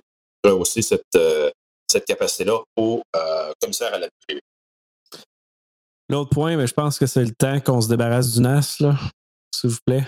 rehausser 0.43 0.81
cette, 0.81 1.03
euh, 1.15 1.49
cette 1.89 2.05
capacité-là 2.05 2.59
au 2.75 3.01
euh, 3.15 3.51
commissaire 3.61 3.93
à 3.93 3.99
la 3.99 4.07
privée. 4.25 4.41
L'autre 6.09 6.29
point, 6.29 6.57
mais 6.57 6.67
je 6.67 6.73
pense 6.73 6.99
que 6.99 7.05
c'est 7.05 7.23
le 7.23 7.31
temps 7.31 7.59
qu'on 7.59 7.79
se 7.79 7.87
débarrasse 7.87 8.33
du 8.33 8.41
NAS, 8.41 8.81
s'il 9.55 9.69
vous 9.69 9.77
plaît. 9.85 10.05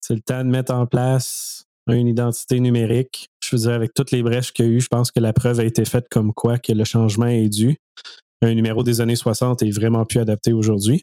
C'est 0.00 0.14
le 0.14 0.20
temps 0.20 0.44
de 0.44 0.50
mettre 0.50 0.74
en 0.74 0.86
place 0.86 1.64
une 1.88 2.08
identité 2.08 2.60
numérique. 2.60 3.28
Je 3.42 3.56
veux 3.56 3.62
dire, 3.62 3.72
avec 3.72 3.94
toutes 3.94 4.10
les 4.10 4.22
brèches 4.22 4.52
qu'il 4.52 4.66
y 4.66 4.68
a 4.68 4.70
eu, 4.70 4.80
je 4.80 4.88
pense 4.88 5.10
que 5.10 5.20
la 5.20 5.32
preuve 5.32 5.60
a 5.60 5.64
été 5.64 5.84
faite 5.84 6.06
comme 6.10 6.32
quoi 6.32 6.58
que 6.58 6.72
le 6.72 6.84
changement 6.84 7.26
est 7.26 7.48
dû. 7.48 7.76
Un 8.42 8.54
numéro 8.54 8.82
des 8.82 9.00
années 9.00 9.16
60 9.16 9.62
est 9.62 9.70
vraiment 9.70 10.04
plus 10.04 10.20
adapté 10.20 10.52
aujourd'hui. 10.52 11.02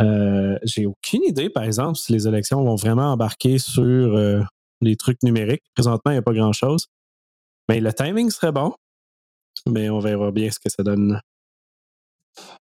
Euh, 0.00 0.58
j'ai 0.62 0.86
aucune 0.86 1.22
idée, 1.24 1.50
par 1.50 1.64
exemple, 1.64 1.96
si 1.96 2.12
les 2.12 2.26
élections 2.26 2.62
vont 2.62 2.76
vraiment 2.76 3.12
embarquer 3.12 3.58
sur 3.58 3.82
euh, 3.84 4.40
les 4.80 4.96
trucs 4.96 5.22
numériques. 5.22 5.62
Présentement, 5.74 6.10
il 6.10 6.14
n'y 6.14 6.18
a 6.18 6.22
pas 6.22 6.32
grand-chose. 6.32 6.86
Mais 7.68 7.80
le 7.80 7.92
timing 7.92 8.30
serait 8.30 8.52
bon. 8.52 8.74
Mais 9.68 9.90
on 9.90 9.98
verra 9.98 10.30
bien 10.30 10.50
ce 10.50 10.58
que 10.58 10.70
ça 10.70 10.82
donne. 10.82 11.20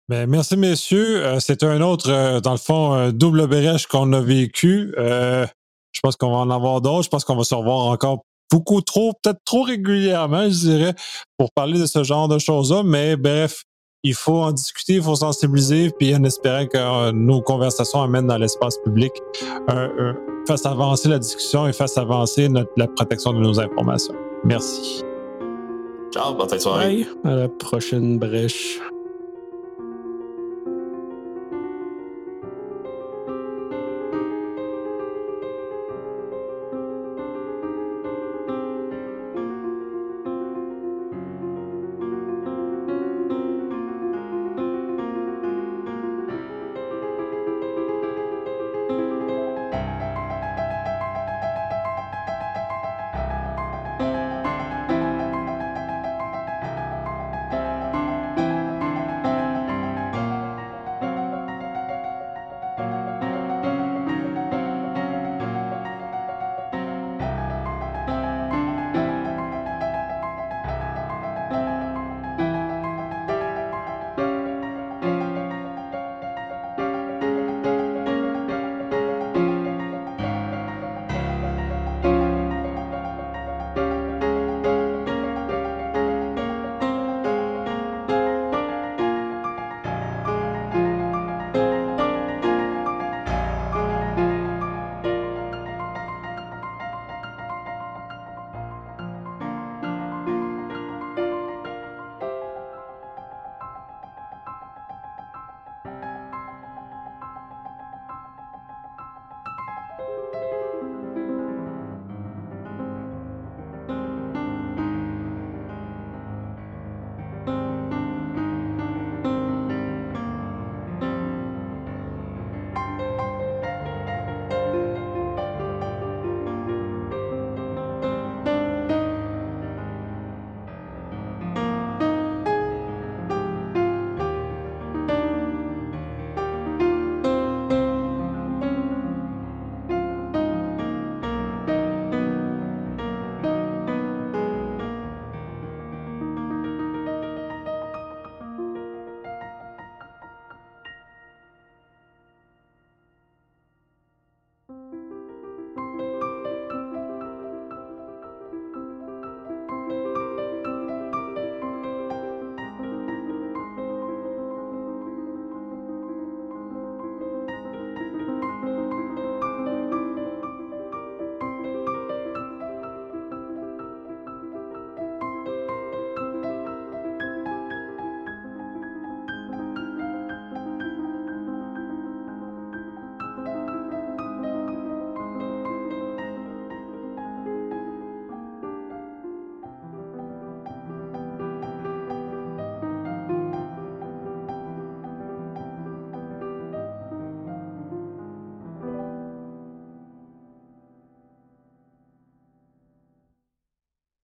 Ben, 0.10 0.30
merci, 0.30 0.58
messieurs. 0.58 1.26
Euh, 1.26 1.40
c'est 1.40 1.64
un 1.64 1.82
autre, 1.82 2.40
dans 2.42 2.52
le 2.52 2.58
fond, 2.58 3.10
double 3.12 3.48
brèche 3.48 3.88
qu'on 3.88 4.14
a 4.14 4.22
vécu. 4.22 4.94
Je 4.98 6.00
pense 6.02 6.16
qu'on 6.16 6.32
va 6.32 6.38
en 6.38 6.50
avoir 6.50 6.82
d'autres. 6.82 7.04
Je 7.04 7.10
pense 7.10 7.24
qu'on 7.24 7.36
va 7.36 7.44
se 7.44 7.56
revoir 7.56 7.88
encore 7.88 8.24
beaucoup 8.52 8.82
trop, 8.82 9.14
peut-être 9.24 9.44
trop 9.46 9.64
régulièrement, 9.64 10.44
je 10.44 10.68
dirais, 10.68 10.94
pour 11.38 11.52
parler 11.52 11.80
de 11.80 11.88
ce 11.88 12.04
genre 12.04 12.28
de 12.28 12.38
choses-là. 12.38 12.84
Mais 12.84 13.16
bref, 13.16 13.64
il 14.04 14.14
faut 14.14 14.42
en 14.42 14.52
discuter, 14.52 14.94
il 14.94 15.02
faut 15.02 15.16
sensibiliser, 15.16 15.90
puis 15.98 16.14
en 16.16 16.24
espérant 16.24 16.66
que 16.66 16.78
euh, 16.78 17.12
nos 17.14 17.42
conversations 17.42 18.02
amènent 18.02 18.28
dans 18.28 18.38
l'espace 18.38 18.78
public, 18.80 19.12
euh, 19.70 20.14
fassent 20.46 20.66
avancer 20.66 21.08
la 21.08 21.20
discussion 21.20 21.68
et 21.68 21.74
fassent 21.74 21.98
avancer 21.98 22.50
la 22.76 22.88
protection 22.88 23.32
de 23.34 23.40
nos 23.40 23.60
informations. 23.60 24.16
Merci. 24.44 25.04
Ciao, 26.14 26.36
bonne 26.36 26.60
soirée. 26.60 27.08
Bye. 27.24 27.32
À 27.32 27.36
la 27.36 27.48
prochaine 27.48 28.20
brèche. 28.20 28.80